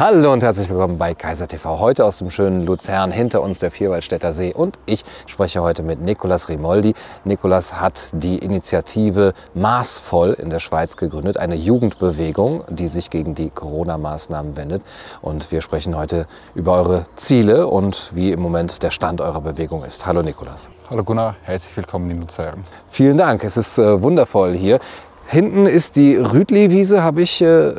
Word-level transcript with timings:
Hallo 0.00 0.32
und 0.32 0.44
herzlich 0.44 0.70
willkommen 0.70 0.96
bei 0.96 1.12
Kaiser 1.12 1.48
TV. 1.48 1.80
Heute 1.80 2.04
aus 2.04 2.18
dem 2.18 2.30
schönen 2.30 2.64
Luzern, 2.64 3.10
hinter 3.10 3.42
uns 3.42 3.58
der 3.58 3.72
Vierwaldstätter 3.72 4.32
See. 4.32 4.54
Und 4.54 4.78
ich 4.86 5.04
spreche 5.26 5.60
heute 5.60 5.82
mit 5.82 6.00
Nicolas 6.00 6.48
Rimoldi. 6.48 6.94
Nicolas 7.24 7.80
hat 7.80 8.06
die 8.12 8.38
Initiative 8.38 9.32
Maßvoll 9.54 10.34
in 10.34 10.50
der 10.50 10.60
Schweiz 10.60 10.96
gegründet, 10.96 11.36
eine 11.38 11.56
Jugendbewegung, 11.56 12.62
die 12.68 12.86
sich 12.86 13.10
gegen 13.10 13.34
die 13.34 13.50
Corona-Maßnahmen 13.50 14.56
wendet. 14.56 14.82
Und 15.20 15.50
wir 15.50 15.62
sprechen 15.62 15.96
heute 15.96 16.28
über 16.54 16.74
eure 16.74 17.02
Ziele 17.16 17.66
und 17.66 18.12
wie 18.14 18.30
im 18.30 18.38
Moment 18.38 18.84
der 18.84 18.92
Stand 18.92 19.20
eurer 19.20 19.40
Bewegung 19.40 19.82
ist. 19.82 20.06
Hallo 20.06 20.22
Nicolas. 20.22 20.70
Hallo 20.90 21.02
Gunnar, 21.02 21.34
herzlich 21.42 21.76
willkommen 21.76 22.08
in 22.12 22.20
Luzern. 22.20 22.62
Vielen 22.88 23.16
Dank, 23.16 23.42
es 23.42 23.56
ist 23.56 23.78
äh, 23.78 24.00
wundervoll 24.00 24.54
hier. 24.54 24.78
Hinten 25.26 25.66
ist 25.66 25.96
die 25.96 26.14
Rütli-Wiese, 26.14 27.02
habe 27.02 27.22
ich 27.22 27.42
äh, 27.42 27.72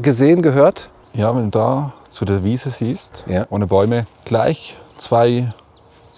gesehen, 0.00 0.40
gehört. 0.40 0.92
Ja, 1.14 1.34
wenn 1.34 1.50
du 1.50 1.58
da 1.58 1.92
zu 2.10 2.24
der 2.24 2.42
Wiese 2.44 2.70
siehst, 2.70 3.24
Ja. 3.28 3.46
ohne 3.50 3.66
Bäume, 3.66 4.04
gleich 4.24 4.76
zwei 4.96 5.52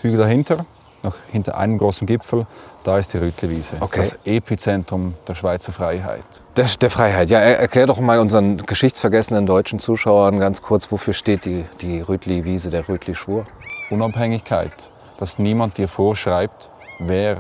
Hügel 0.01 0.19
dahinter, 0.19 0.65
noch 1.03 1.15
hinter 1.31 1.57
einem 1.59 1.79
großen 1.79 2.07
Gipfel, 2.07 2.47
da 2.83 2.99
ist 2.99 3.13
die 3.13 3.19
Rütli-Wiese. 3.19 3.77
Okay. 3.81 3.99
Das 4.01 4.17
Epizentrum 4.25 5.15
der 5.29 5.35
Schweizer 5.35 5.73
Freiheit. 5.73 6.25
Der, 6.57 6.67
der 6.81 6.91
Freiheit. 6.91 7.29
Ja, 7.31 7.41
er- 7.41 7.59
erklär 7.59 7.87
doch 7.87 8.01
mal 8.01 8.19
unseren 8.21 8.59
geschichtsvergessenen 8.59 9.45
deutschen 9.45 9.79
Zuschauern 9.79 10.39
ganz 10.41 10.63
kurz, 10.63 10.91
wofür 10.91 11.13
steht 11.13 11.45
die, 11.45 11.65
die 11.81 12.01
Rütli-Wiese, 12.01 12.71
der 12.71 12.89
Rütli-Schwur? 12.89 13.45
Unabhängigkeit, 13.91 14.91
dass 15.19 15.39
niemand 15.39 15.79
dir 15.79 15.89
vorschreibt, 15.89 16.71
wer 17.01 17.39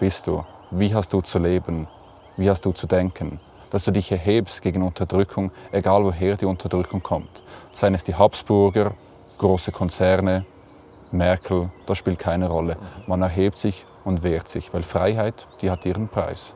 bist 0.00 0.26
du, 0.26 0.44
wie 0.70 0.94
hast 0.94 1.12
du 1.12 1.20
zu 1.20 1.38
leben, 1.38 1.88
wie 2.36 2.48
hast 2.48 2.64
du 2.64 2.72
zu 2.72 2.86
denken. 2.86 3.40
Dass 3.70 3.84
du 3.84 3.90
dich 3.90 4.10
erhebst 4.10 4.62
gegen 4.62 4.82
Unterdrückung, 4.82 5.50
egal 5.72 6.04
woher 6.04 6.36
die 6.36 6.46
Unterdrückung 6.46 7.02
kommt. 7.02 7.42
Seien 7.72 7.94
es 7.94 8.04
die 8.04 8.14
Habsburger, 8.14 8.92
große 9.38 9.72
Konzerne, 9.72 10.44
Merkel, 11.10 11.70
das 11.86 11.98
spielt 11.98 12.18
keine 12.18 12.48
Rolle. 12.48 12.76
Man 13.06 13.22
erhebt 13.22 13.58
sich 13.58 13.86
und 14.04 14.22
wehrt 14.22 14.48
sich, 14.48 14.72
weil 14.74 14.82
Freiheit, 14.82 15.46
die 15.62 15.70
hat 15.70 15.86
ihren 15.86 16.08
Preis. 16.08 16.52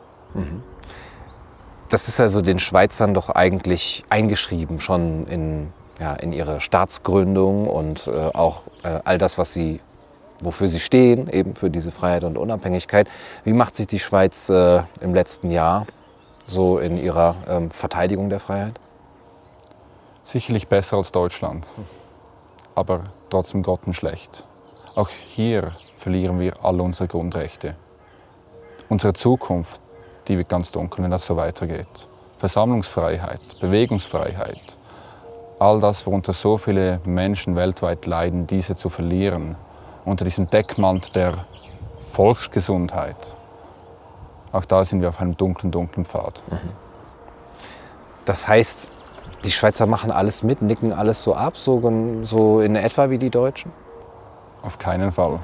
Das 1.89 2.09
ist 2.09 2.21
also 2.21 2.41
den 2.41 2.59
Schweizern 2.59 3.15
doch 3.15 3.29
eigentlich 3.29 4.03
eingeschrieben, 4.09 4.81
schon 4.81 5.27
in, 5.27 5.73
ja, 6.01 6.15
in 6.15 6.33
ihre 6.33 6.61
Staatsgründung 6.61 7.69
und 7.69 8.07
äh, 8.07 8.11
auch 8.11 8.63
äh, 8.83 9.01
all 9.05 9.19
das, 9.19 9.37
was 9.37 9.53
sie, 9.53 9.81
wofür 10.41 10.69
sie 10.69 10.81
stehen, 10.81 11.29
eben 11.29 11.55
für 11.55 11.69
diese 11.69 11.91
Freiheit 11.91 12.25
und 12.25 12.39
Unabhängigkeit. 12.39 13.09
Wie 13.45 13.53
macht 13.53 13.77
sich 13.77 13.87
die 13.87 13.99
Schweiz 13.99 14.49
äh, 14.49 14.83
im 15.01 15.15
letzten 15.15 15.51
Jahr 15.51 15.87
so 16.47 16.79
in 16.79 16.98
ihrer 16.98 17.37
ähm, 17.48 17.71
Verteidigung 17.71 18.29
der 18.29 18.41
Freiheit? 18.41 18.79
Sicherlich 20.25 20.69
besser 20.69 20.97
als 20.98 21.12
Deutschland, 21.12 21.67
aber 22.75 23.05
trotzdem 23.31 23.62
grottenschlecht. 23.62 24.45
Auch 24.95 25.09
hier 25.09 25.73
verlieren 25.97 26.39
wir 26.39 26.65
alle 26.65 26.83
unsere 26.83 27.09
Grundrechte. 27.09 27.77
Unsere 28.89 29.15
Zukunft, 29.15 29.81
die 30.29 30.39
wird 30.39 30.48
ganz 30.48 30.70
dunkel, 30.73 31.03
wenn 31.03 31.11
das 31.11 31.27
so 31.27 31.37
weitergeht. 31.37 32.09
Versammlungsfreiheit, 32.39 33.41
Bewegungsfreiheit, 33.61 34.77
all 35.59 35.81
das, 35.81 36.07
worunter 36.07 36.33
so 36.33 36.59
viele 36.59 37.01
Menschen 37.05 37.57
weltweit 37.57 38.05
leiden, 38.05 38.47
diese 38.47 38.75
zu 38.75 38.89
verlieren, 38.89 39.57
unter 40.05 40.25
diesem 40.25 40.51
Deckmantel 40.51 41.13
der 41.13 41.45
Volksgesundheit. 42.13 43.17
Auch 44.53 44.64
da 44.64 44.84
sind 44.84 45.00
wir 45.00 45.08
auf 45.08 45.20
einem 45.20 45.36
dunklen, 45.36 45.72
dunklen 45.72 46.05
Pfad. 46.05 46.42
Das 48.25 48.47
heißt, 48.47 48.91
die 49.45 49.50
Schweizer 49.50 49.86
machen 49.86 50.11
alles 50.11 50.42
mit, 50.42 50.62
nicken 50.62 50.92
alles 50.92 51.22
so 51.22 51.34
ab, 51.34 51.56
so, 51.56 51.81
so 52.23 52.61
in 52.61 52.77
etwa 52.77 53.11
wie 53.11 53.18
die 53.18 53.30
Deutschen? 53.30 53.73
Auf 54.62 54.79
keinen 54.79 55.11
Fall. 55.11 55.41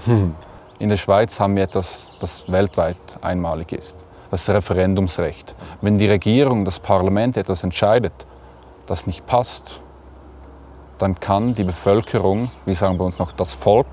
In 0.78 0.88
der 0.88 0.96
Schweiz 0.96 1.40
haben 1.40 1.56
wir 1.56 1.64
etwas, 1.64 2.08
das 2.20 2.50
weltweit 2.50 2.96
einmalig 3.20 3.72
ist. 3.72 4.06
Das 4.30 4.48
Referendumsrecht. 4.48 5.56
Wenn 5.80 5.98
die 5.98 6.06
Regierung, 6.06 6.64
das 6.64 6.78
Parlament 6.78 7.36
etwas 7.36 7.64
entscheidet, 7.64 8.12
das 8.86 9.06
nicht 9.06 9.26
passt, 9.26 9.80
dann 10.98 11.18
kann 11.18 11.54
die 11.54 11.64
Bevölkerung, 11.64 12.50
wir 12.64 12.74
sagen 12.74 12.98
bei 12.98 13.04
uns 13.04 13.18
noch 13.18 13.32
das 13.32 13.54
Volk, 13.54 13.86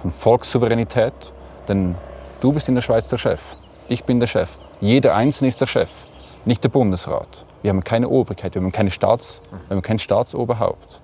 von 0.00 0.10
Volkssouveränität, 0.10 1.32
denn 1.68 1.96
du 2.40 2.52
bist 2.52 2.68
in 2.68 2.74
der 2.74 2.82
Schweiz 2.82 3.08
der 3.08 3.18
Chef, 3.18 3.40
ich 3.88 4.04
bin 4.04 4.20
der 4.20 4.26
Chef, 4.26 4.58
jeder 4.80 5.14
Einzelne 5.14 5.48
ist 5.48 5.60
der 5.60 5.66
Chef, 5.66 5.90
nicht 6.44 6.62
der 6.62 6.68
Bundesrat. 6.68 7.44
Wir 7.62 7.70
haben 7.70 7.82
keine 7.82 8.08
Obrigkeit, 8.08 8.54
wir 8.54 8.62
haben, 8.62 8.70
keine 8.70 8.90
Staats, 8.90 9.40
wir 9.50 9.76
haben 9.76 9.82
kein 9.82 9.98
Staatsoberhaupt. 9.98 11.00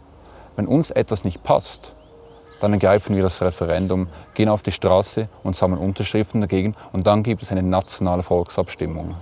Wenn 0.56 0.66
uns 0.66 0.90
etwas 0.90 1.24
nicht 1.24 1.42
passt, 1.42 1.94
dann 2.60 2.72
ergreifen 2.72 3.16
wir 3.16 3.22
das 3.22 3.42
Referendum, 3.42 4.08
gehen 4.34 4.48
auf 4.48 4.62
die 4.62 4.72
Straße 4.72 5.28
und 5.42 5.56
sammeln 5.56 5.80
Unterschriften 5.80 6.40
dagegen 6.40 6.74
und 6.92 7.06
dann 7.06 7.22
gibt 7.22 7.42
es 7.42 7.50
eine 7.50 7.62
nationale 7.62 8.22
Volksabstimmung. 8.22 9.16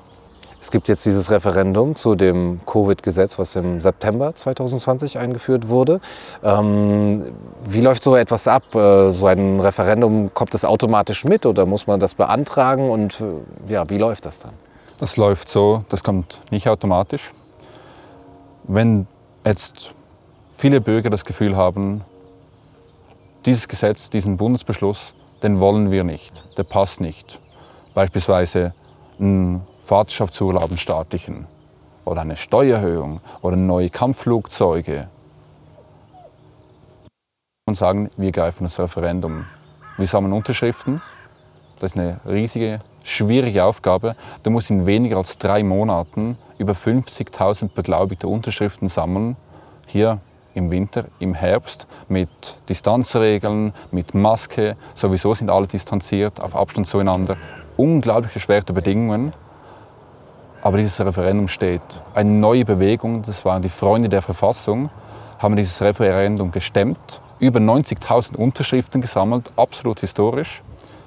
Es 0.63 0.71
gibt 0.71 0.87
jetzt 0.87 1.05
dieses 1.05 1.29
Referendum 1.33 1.97
zu 1.97 2.15
dem 2.15 2.61
Covid-Gesetz, 2.67 3.37
was 3.37 3.57
im 3.57 3.81
September 3.81 4.33
2020 4.33 5.19
eingeführt 5.19 5.67
wurde. 5.67 6.01
Ähm, 6.45 7.33
wie 7.65 7.81
läuft 7.81 8.05
so 8.05 8.15
etwas 8.15 8.47
ab? 8.47 8.73
Äh, 8.73 9.11
so 9.11 9.27
ein 9.27 9.59
Referendum, 9.59 10.33
kommt 10.33 10.55
das 10.55 10.65
automatisch 10.65 11.25
mit 11.25 11.47
oder 11.47 11.67
muss 11.67 11.89
man 11.89 11.99
das 11.99 12.15
beantragen? 12.15 12.91
Und 12.91 13.21
äh, 13.21 13.73
ja, 13.73 13.91
wie 13.91 13.99
läuft 13.99 14.25
das 14.25 14.39
dann? 14.39 14.53
Das 14.99 15.17
läuft 15.17 15.49
so, 15.49 15.85
das 15.89 16.05
kommt 16.05 16.41
nicht 16.53 16.69
automatisch. 16.69 17.33
Wenn 18.63 19.09
jetzt 19.45 19.93
viele 20.55 20.81
Bürger 20.81 21.11
das 21.11 21.25
Gefühl 21.25 21.57
haben, 21.57 22.03
dieses 23.47 23.67
Gesetz, 23.67 24.11
diesen 24.11 24.37
Bundesbeschluss, 24.37 25.15
den 25.43 25.59
wollen 25.59 25.91
wir 25.91 26.05
nicht, 26.05 26.45
der 26.57 26.63
passt 26.63 27.01
nicht. 27.01 27.41
Beispielsweise 27.95 28.75
ein 29.19 29.67
Vaterschaftsurlaub, 29.93 30.71
einen 30.71 30.79
staatlichen, 30.79 31.47
oder 32.07 32.23
eine 32.23 32.37
Steuererhöhung 32.37 33.21
oder 33.43 33.57
neue 33.57 33.91
Kampfflugzeuge. 33.91 35.09
Und 37.67 37.75
sagen, 37.75 38.09
wir 38.17 38.33
greifen 38.33 38.65
das 38.65 38.81
Referendum. 38.81 39.45
Wir 39.99 40.07
sammeln 40.07 40.33
Unterschriften, 40.33 41.03
das 41.79 41.93
ist 41.93 41.99
eine 41.99 42.21
riesige, 42.25 42.79
schwierige 43.05 43.65
Aufgabe. 43.65 44.17
Du 44.43 44.49
musst 44.49 44.71
in 44.71 44.87
weniger 44.87 45.19
als 45.19 45.37
drei 45.37 45.63
Monaten 45.63 46.39
über 46.57 46.73
50.000 46.73 47.75
beglaubigte 47.75 48.29
Unterschriften 48.29 48.89
sammeln. 48.89 49.37
Hier 49.87 50.21
im 50.55 50.71
Winter, 50.71 51.05
im 51.19 51.35
Herbst, 51.35 51.87
mit 52.09 52.31
Distanzregeln, 52.71 53.75
mit 53.91 54.15
Maske. 54.15 54.79
Sowieso 54.95 55.35
sind 55.35 55.51
alle 55.51 55.67
distanziert, 55.67 56.41
auf 56.41 56.57
Abstand 56.57 56.87
zueinander. 56.87 57.37
Unglaublich 57.77 58.35
erschwerte 58.35 58.73
Bedingungen. 58.73 59.35
Aber 60.63 60.79
dieses 60.79 61.01
Referendum 61.01 61.49
steht. 61.49 61.83
Eine 62.15 62.31
neue 62.31 62.65
Bewegung, 62.65 63.23
das 63.23 63.45
waren 63.45 63.63
die 63.63 63.69
Freunde 63.69 64.09
der 64.09 64.23
Verfassung, 64.23 64.91
haben 65.39 65.57
dieses 65.57 65.83
Referendum 65.83 66.53
gestemmt, 66.53 67.21
über 67.41 67.59
90.000 67.59 68.37
Unterschriften 68.37 69.01
gesammelt, 69.01 69.51
absolut 69.57 70.01
historisch. 70.01 70.63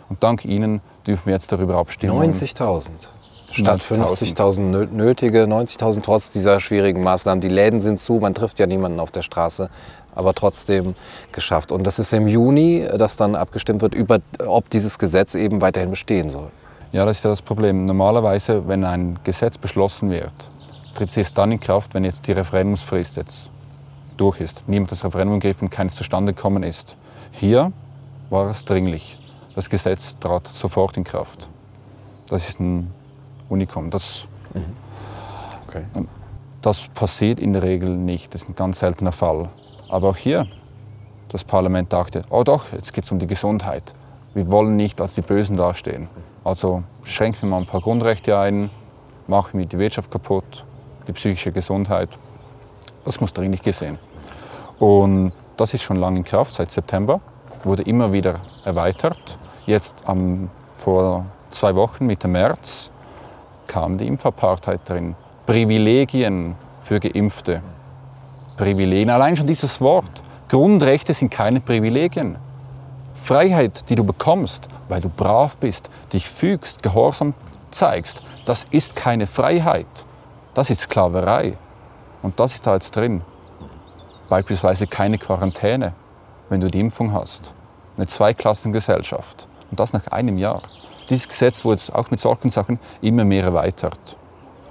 Und 0.09 0.21
dank 0.21 0.43
ihnen 0.45 0.81
dürfen 1.07 1.27
wir 1.27 1.33
jetzt 1.33 1.51
darüber 1.51 1.77
abstimmen. 1.77 2.33
90.000 2.33 2.89
statt 3.51 3.81
90.000. 3.81 4.35
50.000 4.35 4.59
nö- 4.71 4.91
nötige, 4.91 5.43
90.000 5.45 6.01
trotz 6.01 6.31
dieser 6.31 6.59
schwierigen 6.59 7.01
Maßnahmen. 7.01 7.39
Die 7.39 7.47
Läden 7.47 7.79
sind 7.79 7.97
zu, 7.97 8.15
man 8.15 8.33
trifft 8.33 8.59
ja 8.59 8.67
niemanden 8.67 8.99
auf 8.99 9.11
der 9.11 9.21
Straße, 9.21 9.69
aber 10.13 10.33
trotzdem 10.33 10.95
geschafft. 11.31 11.71
Und 11.71 11.87
das 11.87 11.97
ist 11.97 12.11
im 12.13 12.27
Juni, 12.27 12.85
dass 12.97 13.15
dann 13.15 13.35
abgestimmt 13.35 13.81
wird, 13.81 13.95
über, 13.95 14.19
ob 14.45 14.69
dieses 14.69 14.99
Gesetz 14.99 15.35
eben 15.35 15.61
weiterhin 15.61 15.89
bestehen 15.91 16.29
soll. 16.29 16.49
Ja, 16.95 17.03
das 17.03 17.17
ist 17.17 17.23
ja 17.25 17.29
das 17.29 17.41
Problem. 17.41 17.83
Normalerweise, 17.83 18.69
wenn 18.69 18.85
ein 18.85 19.19
Gesetz 19.25 19.57
beschlossen 19.57 20.09
wird, 20.11 20.31
tritt 20.93 21.09
es 21.09 21.17
erst 21.17 21.37
dann 21.37 21.51
in 21.51 21.59
Kraft, 21.59 21.93
wenn 21.93 22.05
jetzt 22.05 22.25
die 22.25 22.31
Referendumsfrist 22.31 23.17
jetzt 23.17 23.49
durch 24.15 24.39
ist. 24.39 24.63
Niemand 24.65 24.93
das 24.93 25.03
Referendum 25.03 25.41
gegriffen, 25.41 25.69
keines 25.69 25.95
zustande 25.95 26.33
gekommen 26.33 26.63
ist. 26.63 26.95
Hier 27.33 27.73
war 28.29 28.49
es 28.49 28.63
dringlich. 28.63 29.19
Das 29.55 29.69
Gesetz 29.69 30.17
trat 30.19 30.47
sofort 30.47 30.95
in 30.95 31.03
Kraft. 31.03 31.49
Das 32.29 32.47
ist 32.47 32.61
ein 32.61 32.89
Unikum. 33.49 33.89
Das, 33.89 34.25
Okay. 35.67 35.83
das 36.61 36.87
passiert 36.93 37.41
in 37.41 37.51
der 37.51 37.63
Regel 37.63 37.89
nicht. 37.89 38.33
Das 38.33 38.43
ist 38.43 38.49
ein 38.51 38.55
ganz 38.55 38.79
seltener 38.79 39.11
Fall. 39.11 39.49
Aber 39.89 40.11
auch 40.11 40.15
hier, 40.15 40.47
das 41.27 41.43
Parlament 41.43 41.91
dachte, 41.91 42.21
oh 42.29 42.45
doch, 42.45 42.71
jetzt 42.71 42.93
geht 42.93 43.03
es 43.03 43.11
um 43.11 43.19
die 43.19 43.27
Gesundheit. 43.27 43.93
Wir 44.33 44.47
wollen 44.49 44.77
nicht 44.77 45.01
als 45.01 45.15
die 45.15 45.21
Bösen 45.23 45.57
dastehen. 45.57 46.07
Also 46.45 46.83
schränken 47.03 47.41
wir 47.41 47.49
mal 47.49 47.57
ein 47.57 47.65
paar 47.65 47.81
Grundrechte 47.81 48.37
ein, 48.37 48.69
machen 49.25 49.59
wir 49.59 49.65
die 49.65 49.79
Wirtschaft 49.79 50.11
kaputt, 50.11 50.63
die 51.07 51.11
psychische 51.13 51.51
Gesundheit. 51.51 52.09
Das 53.03 53.19
muss 53.19 53.33
dringlich 53.33 53.63
gesehen. 53.63 53.97
Und 54.77 55.33
das 55.57 55.73
ist 55.73 55.81
schon 55.81 55.97
lange 55.97 56.17
in 56.17 56.23
Kraft, 56.23 56.53
seit 56.53 56.69
September, 56.69 57.19
wurde 57.63 57.81
immer 57.81 58.13
wieder 58.13 58.41
erweitert. 58.63 59.39
Jetzt 59.65 60.03
am, 60.05 60.51
vor 60.69 61.25
zwei 61.49 61.73
Wochen, 61.75 62.05
Mitte 62.05 62.27
März, 62.27 62.91
kam 63.65 63.97
die 63.97 64.05
Impfapartheit 64.05 64.81
drin. 64.87 65.15
Privilegien 65.47 66.55
für 66.83 66.99
Geimpfte. 66.99 67.63
Privilegien. 68.55 69.09
Allein 69.09 69.35
schon 69.35 69.47
dieses 69.47 69.81
Wort. 69.81 70.21
Grundrechte 70.47 71.11
sind 71.15 71.31
keine 71.31 71.59
Privilegien. 71.59 72.37
Freiheit, 73.15 73.89
die 73.89 73.95
du 73.95 74.03
bekommst, 74.03 74.69
weil 74.89 75.01
du 75.01 75.09
brav 75.09 75.57
bist, 75.57 75.89
dich 76.13 76.29
fügst, 76.29 76.83
Gehorsam 76.83 77.33
zeigst, 77.71 78.21
das 78.45 78.65
ist 78.69 78.95
keine 78.95 79.27
Freiheit. 79.27 80.05
Das 80.53 80.69
ist 80.69 80.81
Sklaverei. 80.81 81.57
Und 82.21 82.39
das 82.39 82.55
ist 82.55 82.67
da 82.67 82.73
jetzt 82.73 82.95
drin. 82.95 83.21
Beispielsweise 84.29 84.87
keine 84.87 85.17
Quarantäne, 85.17 85.93
wenn 86.49 86.61
du 86.61 86.69
die 86.69 86.79
Impfung 86.79 87.13
hast. 87.13 87.53
Eine 87.97 88.07
Zweiklassengesellschaft. 88.07 89.47
Und 89.69 89.79
das 89.79 89.93
nach 89.93 90.07
einem 90.07 90.37
Jahr. 90.37 90.61
Dieses 91.09 91.27
Gesetz, 91.27 91.65
wo 91.65 91.71
jetzt 91.71 91.93
auch 91.93 92.09
mit 92.09 92.19
solchen 92.19 92.49
Sachen 92.49 92.79
immer 93.01 93.25
mehr 93.25 93.43
erweitert. 93.43 94.17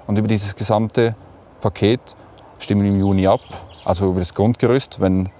Und 0.06 0.18
über 0.18 0.28
dieses 0.28 0.56
gesamte 0.56 1.14
Paket 1.60 2.16
stimmen 2.58 2.82
wir 2.82 2.90
im 2.90 3.00
Juni 3.00 3.26
ab. 3.26 3.40
Also 3.84 4.10
über 4.10 4.20
das 4.20 4.34
Grundgerüst, 4.34 5.00
wenn, 5.00 5.30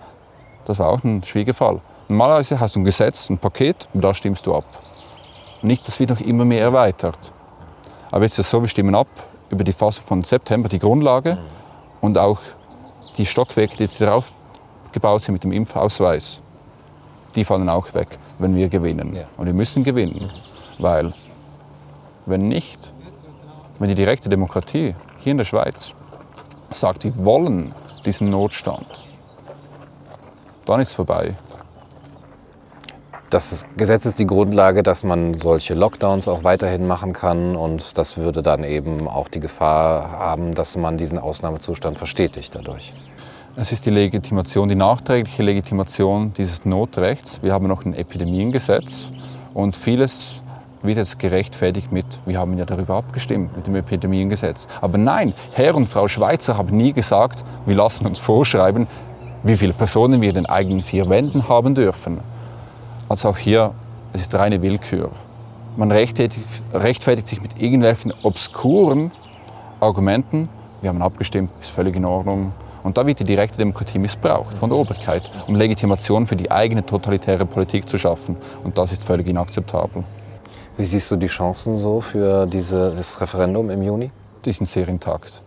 das 0.67 0.79
war 0.79 0.89
auch 0.89 1.03
ein 1.03 1.25
Schwiegerfall. 1.25 1.81
Normalerweise 2.09 2.61
hast 2.61 2.77
du 2.77 2.81
ein 2.81 2.85
Gesetz, 2.85 3.31
ein 3.31 3.39
Paket 3.39 3.89
und 3.95 4.05
da 4.05 4.13
stimmst 4.13 4.47
du 4.47 4.55
ab. 4.55 4.65
Nicht, 5.63 5.89
das 5.89 5.99
wird 5.99 6.11
noch 6.11 6.21
immer 6.21 6.45
mehr 6.45 6.61
erweitert. 6.61 7.33
Aber 8.11 8.25
jetzt 8.25 8.35
ist 8.39 8.47
es 8.47 8.51
so, 8.51 8.61
wir 8.61 8.69
stimmen 8.69 8.95
ab 8.95 9.09
über 9.49 9.65
die 9.65 9.73
Phase 9.73 10.03
von 10.03 10.23
September, 10.23 10.69
die 10.69 10.79
Grundlage 10.79 11.39
und 12.03 12.19
auch 12.19 12.39
die 13.17 13.25
Stockwerke, 13.25 13.77
die 13.77 13.85
jetzt 13.85 14.01
darauf 14.01 14.33
gebaut 14.93 15.23
sind 15.23 15.33
mit 15.33 15.45
dem 15.45 15.53
Impfausweis. 15.53 16.43
Die 17.35 17.45
fallen 17.45 17.71
auch 17.71 17.95
weg, 17.95 18.19
wenn 18.39 18.55
wir 18.55 18.69
gewinnen. 18.69 19.17
Ja. 19.17 19.25
Und 19.39 19.47
wir 19.47 19.55
müssen 19.55 19.83
gewinnen, 19.83 20.31
weil 20.79 21.15
wenn 22.27 22.43
nicht, 22.43 22.93
wenn 23.79 23.89
die 23.89 23.95
direkte 23.95 24.29
Demokratie 24.29 24.95
hier 25.19 25.31
in 25.33 25.39
der 25.39 25.45
Schweiz 25.45 25.93
sagt, 26.71 27.05
wir 27.05 27.25
wollen 27.25 27.75
diesen 28.05 28.29
Notstand, 28.29 29.07
dann 30.67 30.81
ist 30.81 30.89
es 30.89 30.95
vorbei 30.95 31.35
das 33.35 33.65
Gesetz 33.77 34.07
ist 34.07 34.21
die 34.21 34.27
Grundlage, 34.27 34.85
dass 34.85 35.03
man 35.03 35.37
solche 35.37 35.75
Lockdowns 35.75 36.29
auch 36.29 36.45
weiterhin 36.45 36.87
machen 36.87 37.13
kann 37.13 37.57
und 37.57 37.99
das 37.99 38.17
würde 38.17 38.43
dann 38.43 38.63
eben 38.63 39.09
auch 39.09 39.27
die 39.27 39.41
Gefahr 39.41 40.13
haben, 40.13 40.55
dass 40.55 40.77
man 40.77 40.97
diesen 40.99 41.19
Ausnahmezustand 41.19 41.99
verstetigt 41.99 42.55
dadurch. 42.55 42.95
Es 43.57 43.73
ist 43.73 43.87
die 43.87 43.91
Legitimation, 43.91 44.69
die 44.69 44.77
nachträgliche 44.77 45.43
Legitimation 45.43 46.33
dieses 46.33 46.65
Notrechts. 46.65 47.43
Wir 47.43 47.53
haben 47.53 47.67
noch 47.67 47.85
ein 47.85 47.95
Epidemiengesetz 47.95 49.11
und 49.53 49.75
vieles 49.75 50.41
wird 50.83 50.99
jetzt 50.99 51.19
gerechtfertigt 51.19 51.91
mit, 51.91 52.07
wir 52.27 52.39
haben 52.39 52.57
ja 52.57 52.65
darüber 52.65 52.95
abgestimmt, 52.95 53.57
mit 53.57 53.67
dem 53.67 53.75
Epidemiengesetz. 53.75 54.69
Aber 54.81 54.97
nein, 54.97 55.35
Herr 55.53 55.75
und 55.75 55.89
Frau 55.89 56.07
Schweizer 56.07 56.57
haben 56.57 56.77
nie 56.77 56.93
gesagt, 56.93 57.45
wir 57.67 57.75
lassen 57.75 58.07
uns 58.07 58.21
vorschreiben, 58.21 58.87
wie 59.43 59.57
viele 59.57 59.73
Personen 59.73 60.21
wir 60.21 60.29
in 60.29 60.37
den 60.37 60.47
eigenen 60.47 60.83
vier 60.83 61.09
Wänden 61.11 61.49
haben 61.49 61.75
dürfen. 61.75 62.21
Also 63.09 63.29
auch 63.29 63.37
hier, 63.37 63.73
es 64.13 64.23
ist 64.23 64.35
reine 64.35 64.63
Willkür. 64.63 65.11
Man 65.77 65.91
rechtfertigt, 65.91 66.65
rechtfertigt 66.73 67.29
sich 67.29 67.43
mit 67.43 67.61
irgendwelchen 67.61 68.13
obskuren 68.23 69.13
Argumenten. 69.81 70.49
Wir 70.81 70.91
haben 70.91 71.03
abgestimmt, 71.03 71.51
ist 71.61 71.71
völlig 71.71 71.97
in 71.97 72.05
Ordnung. 72.05 72.53
Und 72.83 72.99
da 72.99 73.07
wird 73.07 73.21
die 73.21 73.25
direkte 73.25 73.59
Demokratie 73.59 73.99
missbraucht 73.99 74.57
von 74.59 74.71
der 74.71 74.79
Obrigkeit, 74.79 75.31
um 75.47 75.57
Legitimation 75.57 76.27
für 76.27 76.37
die 76.37 76.51
eigene 76.51 76.85
totalitäre 76.85 77.47
Politik 77.47 77.89
zu 77.89 77.99
schaffen. 77.99 78.37
Und 78.63 78.79
das 78.79 78.93
ist 78.93 79.05
völlig 79.05 79.27
inakzeptabel. 79.27 80.05
Wie 80.77 80.85
siehst 80.85 81.11
du 81.11 81.17
die 81.17 81.29
Chancen 81.29 81.77
so 81.77 82.01
für 82.01 82.47
dieses 82.47 83.21
Referendum 83.21 83.71
im 83.71 83.83
Juni? 83.83 84.11
Die 84.45 84.53
sind 84.53 84.67
sehr 84.67 84.89
intakt. 84.89 85.43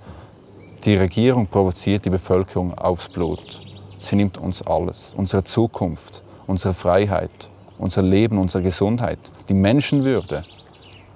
Die 0.83 0.95
Regierung 0.95 1.48
provoziert 1.48 2.06
die 2.06 2.09
Bevölkerung 2.09 2.74
aufs 2.75 3.09
Blut. 3.09 3.62
Sie 4.00 4.15
nimmt 4.15 4.38
uns 4.38 4.62
alles, 4.62 5.13
unsere 5.18 5.44
Zukunft, 5.44 6.24
unsere 6.47 6.73
Freiheit, 6.73 7.49
unser 7.77 8.01
Leben, 8.01 8.39
unsere 8.39 8.63
Gesundheit, 8.63 9.19
die 9.49 9.53
Menschenwürde. 9.53 10.44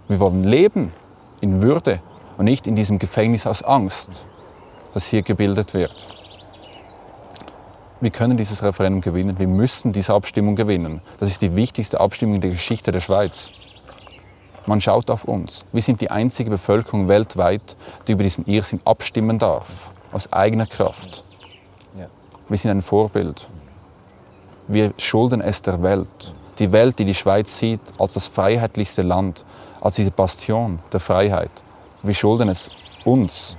Wir 0.07 0.19
wollen 0.19 0.44
leben 0.44 0.92
in 1.39 1.62
Würde 1.62 2.00
und 2.38 2.45
nicht 2.45 2.68
in 2.68 2.75
diesem 2.75 3.00
Gefängnis 3.00 3.48
aus 3.48 3.63
Angst, 3.63 4.25
das 4.94 5.07
hier 5.07 5.22
gebildet 5.24 5.74
wird. 5.74 6.10
Wir 8.01 8.10
können 8.10 8.36
dieses 8.36 8.63
Referendum 8.63 9.01
gewinnen, 9.01 9.39
wir 9.39 9.48
müssen 9.48 9.94
diese 9.94 10.13
Abstimmung 10.13 10.56
gewinnen. 10.56 11.01
Das 11.19 11.30
ist 11.30 11.42
die 11.42 11.56
wichtigste 11.56 12.00
Abstimmung 12.00 12.36
in 12.36 12.42
der 12.42 12.51
Geschichte 12.51 12.92
der 12.92 13.01
Schweiz. 13.01 13.51
Man 14.66 14.81
schaut 14.81 15.10
auf 15.10 15.25
uns. 15.25 15.66
Wir 15.72 15.81
sind 15.81 16.01
die 16.01 16.12
einzige 16.12 16.50
Bevölkerung 16.50 17.07
weltweit, 17.07 17.75
die 18.07 18.12
über 18.13 18.24
diesen 18.24 18.45
Irrsinn 18.45 18.81
abstimmen 18.86 19.39
darf, 19.39 19.68
aus 20.12 20.31
eigener 20.33 20.66
Kraft. 20.66 21.24
Wir 22.50 22.57
sind 22.57 22.72
ein 22.72 22.81
Vorbild. 22.81 23.48
Wir 24.71 24.94
schulden 24.97 25.41
es 25.41 25.62
der 25.62 25.83
Welt. 25.83 26.33
Die 26.57 26.71
Welt, 26.71 26.97
die 26.97 27.03
die 27.03 27.13
Schweiz 27.13 27.57
sieht 27.57 27.81
als 27.97 28.13
das 28.13 28.27
freiheitlichste 28.27 29.01
Land, 29.01 29.44
als 29.81 29.97
die 29.97 30.09
Bastion 30.09 30.79
der 30.94 31.01
Freiheit. 31.01 31.51
Wir 32.03 32.13
schulden 32.13 32.47
es 32.47 32.69
uns, 33.03 33.57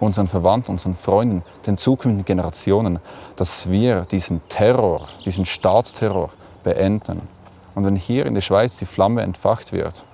unseren 0.00 0.26
Verwandten, 0.26 0.72
unseren 0.72 0.94
Freunden, 0.94 1.42
den 1.66 1.76
zukünftigen 1.76 2.24
Generationen, 2.24 3.00
dass 3.36 3.70
wir 3.70 4.06
diesen 4.06 4.40
Terror, 4.48 5.06
diesen 5.26 5.44
Staatsterror 5.44 6.30
beenden. 6.62 7.28
Und 7.74 7.84
wenn 7.84 7.94
hier 7.94 8.24
in 8.24 8.32
der 8.32 8.40
Schweiz 8.40 8.78
die 8.78 8.86
Flamme 8.86 9.20
entfacht 9.20 9.72
wird, 9.72 10.06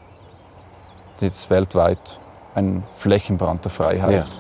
ist 1.20 1.36
es 1.36 1.50
weltweit 1.50 2.18
ein 2.56 2.82
Flächenbrand 2.96 3.64
der 3.64 3.70
Freiheit. 3.70 4.36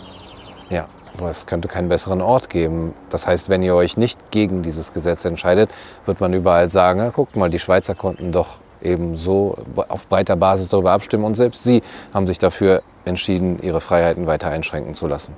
Ja. 0.68 0.78
ja. 0.78 0.88
Es 1.28 1.46
könnte 1.46 1.68
keinen 1.68 1.88
besseren 1.88 2.20
Ort 2.20 2.50
geben. 2.50 2.94
Das 3.10 3.26
heißt, 3.26 3.48
wenn 3.48 3.62
ihr 3.62 3.74
euch 3.74 3.96
nicht 3.96 4.30
gegen 4.30 4.62
dieses 4.62 4.92
Gesetz 4.92 5.24
entscheidet, 5.24 5.70
wird 6.06 6.20
man 6.20 6.32
überall 6.32 6.68
sagen, 6.68 7.00
ja, 7.00 7.10
guckt 7.10 7.36
mal, 7.36 7.50
die 7.50 7.58
Schweizer 7.58 7.94
konnten 7.94 8.32
doch 8.32 8.58
eben 8.82 9.16
so 9.16 9.56
auf 9.88 10.08
breiter 10.08 10.36
Basis 10.36 10.68
darüber 10.68 10.92
abstimmen 10.92 11.24
und 11.24 11.34
selbst 11.34 11.64
sie 11.64 11.82
haben 12.14 12.26
sich 12.26 12.38
dafür 12.38 12.82
entschieden, 13.04 13.58
ihre 13.62 13.80
Freiheiten 13.80 14.26
weiter 14.26 14.50
einschränken 14.50 14.94
zu 14.94 15.06
lassen. 15.06 15.34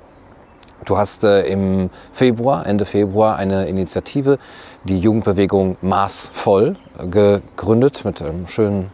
Du 0.85 0.97
hast 0.97 1.23
äh, 1.23 1.45
im 1.47 1.89
Februar, 2.11 2.65
Ende 2.65 2.85
Februar, 2.85 3.37
eine 3.37 3.67
Initiative, 3.67 4.37
die 4.83 4.99
Jugendbewegung 4.99 5.77
Maßvoll, 5.81 6.75
gegründet 7.09 8.03
mit 8.03 8.21
einem 8.21 8.47
schönen 8.47 8.91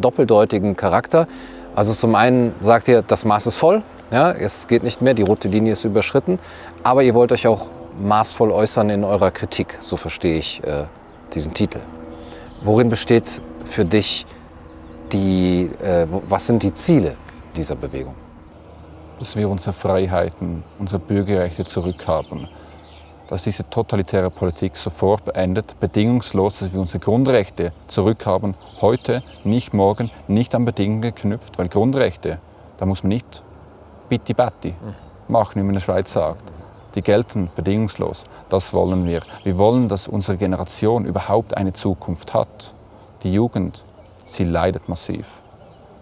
doppeldeutigen 0.00 0.76
Charakter. 0.76 1.26
Also 1.74 1.94
zum 1.94 2.14
einen 2.14 2.54
sagt 2.62 2.86
ihr, 2.88 3.02
das 3.02 3.24
Maß 3.24 3.46
ist 3.46 3.56
voll, 3.56 3.82
ja, 4.12 4.30
es 4.30 4.68
geht 4.68 4.82
nicht 4.82 5.00
mehr, 5.00 5.14
die 5.14 5.22
rote 5.22 5.48
Linie 5.48 5.72
ist 5.72 5.84
überschritten. 5.84 6.38
Aber 6.82 7.02
ihr 7.02 7.14
wollt 7.14 7.32
euch 7.32 7.46
auch 7.46 7.66
maßvoll 8.00 8.52
äußern 8.52 8.90
in 8.90 9.04
eurer 9.04 9.30
Kritik, 9.30 9.76
so 9.80 9.96
verstehe 9.96 10.38
ich 10.38 10.62
äh, 10.64 10.84
diesen 11.34 11.54
Titel. 11.54 11.80
Worin 12.62 12.88
besteht 12.88 13.42
für 13.64 13.84
dich 13.84 14.26
die, 15.12 15.70
äh, 15.82 16.06
was 16.28 16.46
sind 16.46 16.62
die 16.62 16.74
Ziele 16.74 17.16
dieser 17.56 17.74
Bewegung? 17.74 18.14
Dass 19.18 19.36
wir 19.36 19.48
unsere 19.48 19.72
Freiheiten, 19.72 20.62
unsere 20.78 21.00
Bürgerrechte 21.00 21.64
zurückhaben. 21.64 22.48
Dass 23.28 23.44
diese 23.44 23.68
totalitäre 23.68 24.30
Politik 24.30 24.76
sofort 24.76 25.24
beendet, 25.24 25.78
bedingungslos, 25.80 26.58
dass 26.58 26.72
wir 26.72 26.80
unsere 26.80 26.98
Grundrechte 26.98 27.72
zurückhaben. 27.86 28.56
Heute, 28.80 29.22
nicht 29.44 29.72
morgen, 29.72 30.10
nicht 30.28 30.54
an 30.54 30.64
Bedingungen 30.66 31.02
geknüpft, 31.02 31.58
weil 31.58 31.68
Grundrechte, 31.68 32.40
da 32.78 32.84
muss 32.84 33.02
man 33.02 33.08
nicht 33.08 33.42
bitti 34.08 34.34
batti 34.34 34.74
machen, 35.28 35.54
wie 35.56 35.60
man 35.60 35.70
in 35.70 35.74
der 35.74 35.80
Schweiz 35.80 36.12
sagt. 36.12 36.52
Die 36.94 37.02
gelten 37.02 37.50
bedingungslos. 37.56 38.24
Das 38.50 38.74
wollen 38.74 39.06
wir. 39.06 39.22
Wir 39.44 39.56
wollen, 39.56 39.88
dass 39.88 40.08
unsere 40.08 40.36
Generation 40.36 41.06
überhaupt 41.06 41.56
eine 41.56 41.72
Zukunft 41.72 42.34
hat. 42.34 42.74
Die 43.22 43.32
Jugend, 43.32 43.84
sie 44.24 44.44
leidet 44.44 44.88
massiv. 44.88 45.26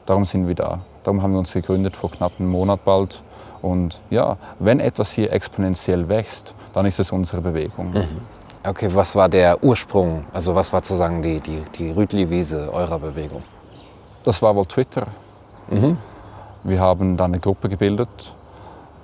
Darum 0.06 0.24
sind 0.24 0.48
wir 0.48 0.56
da. 0.56 0.80
Darum 1.04 1.22
haben 1.22 1.32
wir 1.32 1.38
uns 1.38 1.52
gegründet 1.52 1.96
vor 1.96 2.10
knapp 2.10 2.32
einem 2.38 2.50
Monat 2.50 2.84
bald. 2.84 3.22
Und 3.62 4.02
ja, 4.10 4.36
wenn 4.58 4.80
etwas 4.80 5.12
hier 5.12 5.32
exponentiell 5.32 6.08
wächst, 6.08 6.54
dann 6.72 6.86
ist 6.86 6.98
es 6.98 7.12
unsere 7.12 7.40
Bewegung. 7.40 7.92
Mhm. 7.92 8.20
Okay, 8.66 8.88
was 8.92 9.14
war 9.14 9.28
der 9.28 9.62
Ursprung? 9.62 10.24
Also 10.32 10.54
was 10.54 10.72
war 10.72 10.80
sozusagen 10.80 11.22
die, 11.22 11.40
die, 11.40 11.62
die 11.78 11.90
Rütli-Wiese 11.90 12.72
eurer 12.72 12.98
Bewegung? 12.98 13.42
Das 14.22 14.42
war 14.42 14.54
wohl 14.54 14.66
Twitter. 14.66 15.06
Mhm. 15.70 15.96
Wir 16.62 16.80
haben 16.80 17.16
dann 17.16 17.32
eine 17.32 17.40
Gruppe 17.40 17.68
gebildet, 17.68 18.34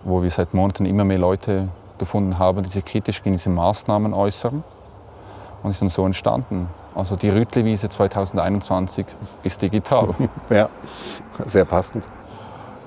wo 0.05 0.23
wir 0.23 0.31
seit 0.31 0.53
Monaten 0.53 0.85
immer 0.85 1.05
mehr 1.05 1.19
Leute 1.19 1.69
gefunden 1.99 2.39
haben, 2.39 2.63
die 2.63 2.69
sich 2.69 2.85
kritisch 2.85 3.23
gegen 3.23 3.37
diese 3.37 3.51
Maßnahmen 3.51 4.13
äußern. 4.13 4.63
Und 5.63 5.71
ist 5.71 5.81
dann 5.81 5.89
so 5.89 6.05
entstanden. 6.05 6.69
Also 6.95 7.17
die 7.17 7.31
Rütli-Wiese 7.31 7.89
2021 7.89 9.07
ist 9.43 9.63
digital. 9.63 10.11
ja, 10.51 10.69
sehr 11.45 11.65
passend. 11.65 12.05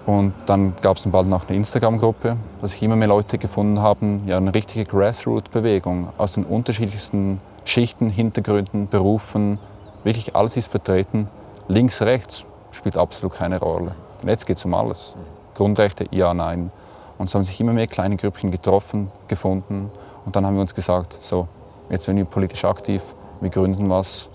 Und 0.06 0.34
dann 0.46 0.74
gab 0.82 0.98
es 0.98 1.04
dann 1.04 1.12
bald 1.12 1.28
noch 1.28 1.48
eine 1.48 1.58
Instagram-Gruppe, 1.58 2.38
wo 2.62 2.68
sich 2.68 2.82
immer 2.82 2.96
mehr 2.96 3.08
Leute 3.08 3.38
gefunden 3.38 3.82
haben, 3.82 4.24
ja, 4.28 4.38
eine 4.38 4.54
richtige 4.54 4.86
Grassroot-Bewegung 4.86 6.10
aus 6.18 6.34
den 6.34 6.46
unterschiedlichsten 6.46 7.42
Schichten, 7.66 8.10
Hintergründen, 8.10 8.88
Berufen. 8.88 9.60
Wirklich 10.04 10.36
alles 10.36 10.58
ist 10.58 10.72
vertreten. 10.72 11.28
Links, 11.68 12.02
rechts 12.02 12.46
spielt 12.72 12.98
absolut 12.98 13.36
keine 13.36 13.60
Rolle. 13.60 13.94
Und 14.22 14.30
jetzt 14.30 14.46
geht 14.46 14.58
es 14.58 14.66
um 14.66 14.74
alles. 14.74 15.16
Grundrechte, 15.56 16.06
ja, 16.12 16.34
nein. 16.34 16.72
Und 17.18 17.30
so 17.30 17.38
haben 17.38 17.46
sich 17.46 17.60
immer 17.60 17.74
mehr 17.74 17.88
kleine 17.88 18.16
Grüppchen 18.16 18.52
getroffen, 18.52 19.12
gefunden. 19.28 19.92
Und 20.26 20.36
dann 20.36 20.46
haben 20.46 20.56
wir 20.56 20.62
uns 20.62 20.74
gesagt, 20.74 21.18
so, 21.22 21.48
jetzt 21.90 22.06
sind 22.06 22.18
wir 22.18 22.26
politisch 22.26 22.66
aktiv, 22.66 23.02
wir 23.42 23.50
gründen 23.50 23.90
was. 23.90 24.30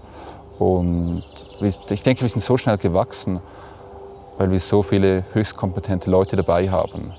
Und 0.59 1.25
ich 1.61 2.03
denke, 2.03 2.23
wir 2.23 2.29
sind 2.29 2.41
so 2.41 2.57
schnell 2.57 2.79
gewachsen, 2.79 3.41
weil 4.39 4.51
wir 4.51 4.61
so 4.61 4.83
viele 4.83 5.25
höchst 5.33 5.57
kompetente 5.57 6.11
Leute 6.11 6.37
dabei 6.37 6.71
haben. 6.71 7.13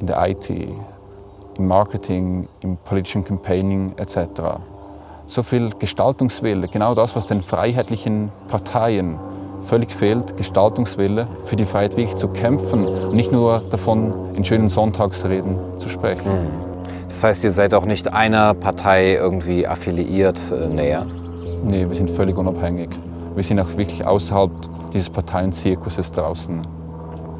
In 0.00 0.06
der 0.06 0.28
IT, 0.28 0.50
im 0.50 1.68
Marketing, 1.68 2.48
im 2.60 2.76
politischen 2.76 3.24
Campaigning 3.24 3.94
etc. 3.96 4.42
So 5.26 5.42
viel 5.42 5.70
Gestaltungswille, 5.78 6.68
genau 6.68 6.94
das, 6.94 7.14
was 7.14 7.26
den 7.26 7.42
freiheitlichen 7.42 8.32
Parteien 8.48 9.18
völlig 9.64 9.90
fehlt, 9.92 10.36
Gestaltungswille 10.36 11.26
für 11.44 11.56
die 11.56 11.64
Freiheit 11.64 11.96
wirklich 11.96 12.16
zu 12.16 12.28
kämpfen 12.28 12.86
und 12.86 13.14
nicht 13.14 13.32
nur 13.32 13.62
davon 13.70 14.12
in 14.34 14.44
schönen 14.44 14.68
Sonntagsreden 14.68 15.56
zu 15.78 15.88
sprechen. 15.88 16.30
Mhm. 16.30 16.72
Das 17.08 17.24
heißt, 17.24 17.44
ihr 17.44 17.50
seid 17.50 17.74
auch 17.74 17.84
nicht 17.84 18.12
einer 18.12 18.54
Partei 18.54 19.14
irgendwie 19.14 19.66
affiliiert 19.66 20.40
äh, 20.50 20.68
näher? 20.68 21.06
Nee, 21.62 21.86
wir 21.88 21.94
sind 21.94 22.10
völlig 22.10 22.36
unabhängig. 22.36 22.90
Wir 23.34 23.44
sind 23.44 23.60
auch 23.60 23.76
wirklich 23.76 24.06
außerhalb 24.06 24.50
dieses 24.92 25.10
Parteienzirkuses 25.10 26.12
draußen 26.12 26.62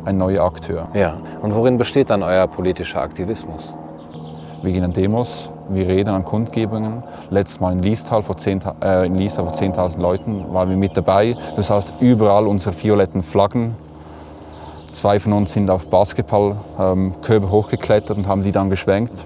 ein 0.05 0.17
neuer 0.17 0.45
Akteur. 0.45 0.88
Ja, 0.95 1.17
und 1.43 1.55
worin 1.55 1.79
besteht 1.79 2.11
dann 2.11 2.23
euer 2.23 2.47
politischer 2.47 3.00
Aktivismus? 3.00 3.75
Wir 4.62 4.73
gehen 4.73 4.85
an 4.85 4.93
Demos, 4.93 5.52
wir 5.75 5.88
reden 5.88 6.11
an 6.11 6.25
Kundgebungen. 6.25 7.02
Letztes 7.31 7.61
Mal 7.61 7.73
in 7.73 7.83
Liestal 7.83 8.23
vor 8.23 8.37
10.000 8.37 9.49
äh, 9.49 9.52
10 9.52 10.00
Leuten 10.00 10.52
waren 10.52 10.69
wir 10.69 10.76
mit 10.76 10.97
dabei. 10.97 11.37
Das 11.57 11.71
heißt, 11.71 11.95
überall 12.00 12.47
unsere 12.47 12.75
violetten 12.81 13.23
Flaggen. 13.23 13.75
Zwei 14.93 15.19
von 15.19 15.33
uns 15.33 15.52
sind 15.52 15.71
auf 15.71 15.88
Basketballkörbe 15.88 17.47
ähm, 17.47 17.50
hochgeklettert 17.50 18.17
und 18.17 18.26
haben 18.29 18.43
die 18.43 18.52
dann 18.52 18.69
geschwenkt. 18.69 19.25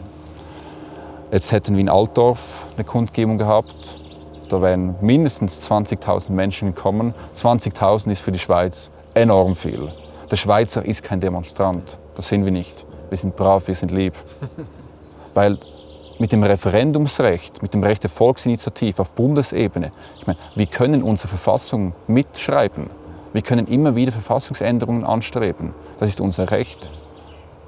Jetzt 1.33 1.51
hätten 1.51 1.75
wir 1.75 1.81
in 1.81 1.89
Altdorf 1.89 2.39
eine 2.77 2.85
Kundgebung 2.85 3.37
gehabt. 3.37 3.97
Da 4.49 4.63
wären 4.63 4.95
mindestens 5.01 5.69
20.000 5.69 6.31
Menschen 6.31 6.75
gekommen. 6.75 7.15
20.000 7.35 8.13
ist 8.13 8.21
für 8.21 8.31
die 8.31 8.39
Schweiz 8.39 8.91
enorm 9.15 9.57
viel. 9.57 9.91
Der 10.31 10.37
Schweizer 10.37 10.85
ist 10.85 11.03
kein 11.03 11.21
Demonstrant. 11.21 11.99
Das 12.15 12.29
sind 12.29 12.45
wir 12.45 12.53
nicht. 12.53 12.87
Wir 13.09 13.19
sind 13.19 13.37
brav, 13.37 13.67
wir 13.67 13.75
sind 13.75 13.91
lieb. 13.91 14.15
Weil 15.35 15.59
mit 16.19 16.33
dem 16.33 16.43
Referendumsrecht, 16.43 17.63
mit 17.63 17.75
dem 17.75 17.83
Recht 17.83 18.03
der 18.03 18.11
Volksinitiative 18.11 19.03
auf 19.03 19.13
Bundesebene, 19.13 19.93
ich 20.19 20.27
meine, 20.27 20.39
wir 20.55 20.67
können 20.67 21.03
unsere 21.03 21.29
Verfassung 21.29 21.95
mitschreiben. 22.07 22.89
Wir 23.33 23.43
können 23.43 23.67
immer 23.67 23.95
wieder 23.97 24.13
Verfassungsänderungen 24.13 25.05
anstreben. 25.05 25.75
Das 26.01 26.09
ist 26.09 26.21
unser 26.21 26.51
Recht. 26.51 26.91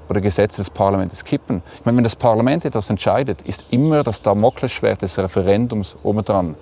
Oder 0.09 0.21
Gesetze 0.21 0.57
des 0.57 0.71
Parlaments 0.71 1.23
kippen. 1.23 1.61
Ich 1.79 1.85
meine, 1.85 1.97
wenn 1.97 2.03
das 2.03 2.15
Parlament 2.15 2.65
etwas 2.65 2.89
entscheidet, 2.89 3.43
ist 3.43 3.65
immer 3.69 4.01
das 4.01 4.23
Damoklesschwert 4.23 5.03
des 5.03 5.19
Referendums 5.19 5.95
obendran. 6.01 6.55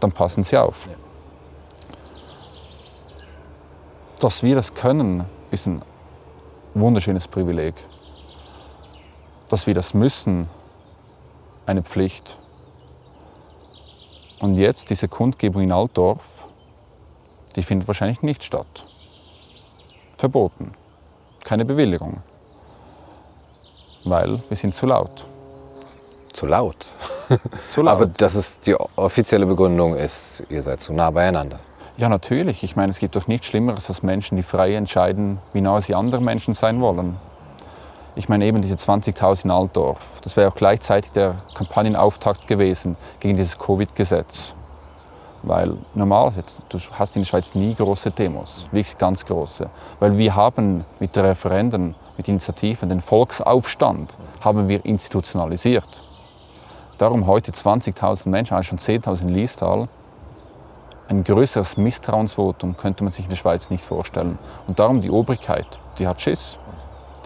Dann 0.00 0.12
passen 0.12 0.42
Sie 0.42 0.58
auf. 0.58 0.88
Dass 4.20 4.42
wir 4.42 4.54
das 4.54 4.74
können, 4.74 5.24
ist 5.50 5.66
ein 5.66 5.80
wunderschönes 6.74 7.26
Privileg 7.26 7.74
dass 9.50 9.66
wir 9.66 9.74
das 9.74 9.92
müssen, 9.92 10.48
eine 11.66 11.82
Pflicht. 11.82 12.38
Und 14.40 14.54
jetzt 14.54 14.90
diese 14.90 15.08
Kundgebung 15.08 15.62
in 15.62 15.72
Altdorf, 15.72 16.46
die 17.56 17.62
findet 17.62 17.88
wahrscheinlich 17.88 18.22
nicht 18.22 18.42
statt. 18.42 18.86
Verboten. 20.16 20.72
Keine 21.44 21.64
Bewilligung. 21.64 22.22
Weil 24.04 24.42
wir 24.48 24.56
sind 24.56 24.74
zu 24.74 24.86
laut. 24.86 25.26
Zu 26.32 26.46
laut? 26.46 26.86
zu 27.68 27.82
laut. 27.82 27.94
Aber 27.94 28.06
das 28.06 28.34
ist 28.34 28.66
die 28.66 28.74
offizielle 28.74 29.46
Begründung 29.46 29.94
ist, 29.94 30.42
ihr 30.48 30.62
seid 30.62 30.80
zu 30.80 30.92
nah 30.92 31.10
beieinander. 31.10 31.60
Ja, 31.96 32.08
natürlich. 32.08 32.62
Ich 32.62 32.76
meine, 32.76 32.90
es 32.90 32.98
gibt 32.98 33.14
doch 33.14 33.26
nichts 33.26 33.46
Schlimmeres 33.46 33.88
als 33.90 34.02
Menschen, 34.02 34.36
die 34.36 34.42
frei 34.42 34.74
entscheiden, 34.74 35.38
wie 35.52 35.60
nah 35.60 35.80
sie 35.82 35.94
andere 35.94 36.22
Menschen 36.22 36.54
sein 36.54 36.80
wollen. 36.80 37.16
Ich 38.16 38.28
meine 38.28 38.44
eben 38.44 38.60
diese 38.60 38.74
20.000 38.74 39.44
in 39.44 39.50
Altdorf. 39.52 39.98
Das 40.22 40.36
wäre 40.36 40.48
auch 40.48 40.54
gleichzeitig 40.56 41.12
der 41.12 41.36
Kampagnenauftakt 41.54 42.48
gewesen 42.48 42.96
gegen 43.20 43.36
dieses 43.36 43.56
Covid-Gesetz. 43.56 44.54
Weil 45.42 45.76
normal, 45.94 46.32
jetzt, 46.36 46.62
du 46.68 46.78
hast 46.92 47.16
in 47.16 47.22
der 47.22 47.28
Schweiz 47.28 47.54
nie 47.54 47.74
große 47.74 48.10
Demos, 48.10 48.68
wirklich 48.72 48.98
ganz 48.98 49.24
große. 49.24 49.70
Weil 50.00 50.18
wir 50.18 50.34
haben 50.34 50.84
mit 50.98 51.14
den 51.14 51.24
Referenden, 51.24 51.94
mit 52.16 52.28
Initiativen, 52.28 52.88
den 52.88 53.00
Volksaufstand 53.00 54.18
haben 54.40 54.68
wir 54.68 54.84
institutionalisiert. 54.84 56.04
Darum 56.98 57.26
heute 57.26 57.52
20.000 57.52 58.28
Menschen, 58.28 58.54
eigentlich 58.54 58.68
schon 58.68 58.78
10.000 58.78 59.22
in 59.22 59.28
Liestal. 59.28 59.88
Ein 61.08 61.24
größeres 61.24 61.76
Misstrauensvotum 61.76 62.76
könnte 62.76 63.04
man 63.04 63.12
sich 63.12 63.24
in 63.24 63.30
der 63.30 63.36
Schweiz 63.36 63.70
nicht 63.70 63.84
vorstellen. 63.84 64.38
Und 64.66 64.78
darum 64.78 65.00
die 65.00 65.10
Obrigkeit, 65.10 65.66
die 65.98 66.06
hat 66.06 66.20
Schiss 66.20 66.58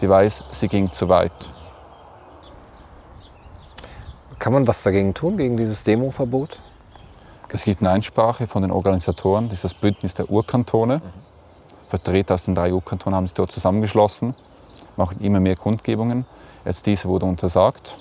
die 0.01 0.09
weiß, 0.09 0.43
sie 0.51 0.67
ging 0.67 0.91
zu 0.91 1.09
weit. 1.09 1.31
Kann 4.39 4.53
man 4.53 4.67
was 4.67 4.83
dagegen 4.83 5.13
tun, 5.13 5.37
gegen 5.37 5.57
dieses 5.57 5.83
Demoverbot? 5.83 6.59
Es 7.49 7.63
gibt 7.63 7.81
eine 7.81 7.91
Einsprache 7.91 8.47
von 8.47 8.63
den 8.63 8.71
Organisatoren, 8.71 9.45
das 9.45 9.59
ist 9.59 9.63
das 9.63 9.73
Bündnis 9.73 10.13
der 10.13 10.29
Urkantone. 10.29 10.97
Mhm. 10.97 11.01
Vertreter 11.87 12.33
aus 12.33 12.45
den 12.45 12.55
drei 12.55 12.73
Urkantonen 12.73 13.15
haben 13.15 13.27
sich 13.27 13.33
dort 13.33 13.51
zusammengeschlossen, 13.51 14.35
machen 14.97 15.21
immer 15.21 15.39
mehr 15.39 15.55
Kundgebungen. 15.55 16.25
Jetzt 16.65 16.85
diese 16.85 17.07
wurde 17.07 17.25
untersagt, 17.25 17.97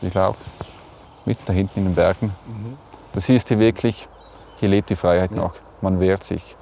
ich 0.00 0.10
glaube, 0.10 0.38
mitten 1.26 1.42
da 1.44 1.52
hinten 1.52 1.80
in 1.80 1.84
den 1.86 1.94
Bergen. 1.94 2.32
Mhm. 2.46 2.78
Du 3.12 3.20
siehst 3.20 3.48
hier 3.48 3.58
wirklich, 3.58 4.08
hier 4.56 4.68
lebt 4.68 4.88
die 4.90 4.96
Freiheit 4.96 5.32
ja. 5.32 5.36
noch, 5.36 5.54
man 5.82 6.00
wehrt 6.00 6.24
sich. 6.24 6.56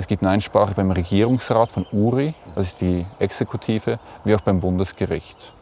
Mhm. 0.00 0.02
Es 0.02 0.06
gibt 0.06 0.22
eine 0.22 0.32
Einsprache 0.32 0.74
beim 0.74 0.90
Regierungsrat 0.90 1.72
von 1.72 1.86
URI, 1.92 2.34
das 2.54 2.68
ist 2.68 2.80
die 2.80 3.06
Exekutive, 3.18 3.98
wie 4.24 4.34
auch 4.34 4.40
beim 4.40 4.60
Bundesgericht. 4.60 5.54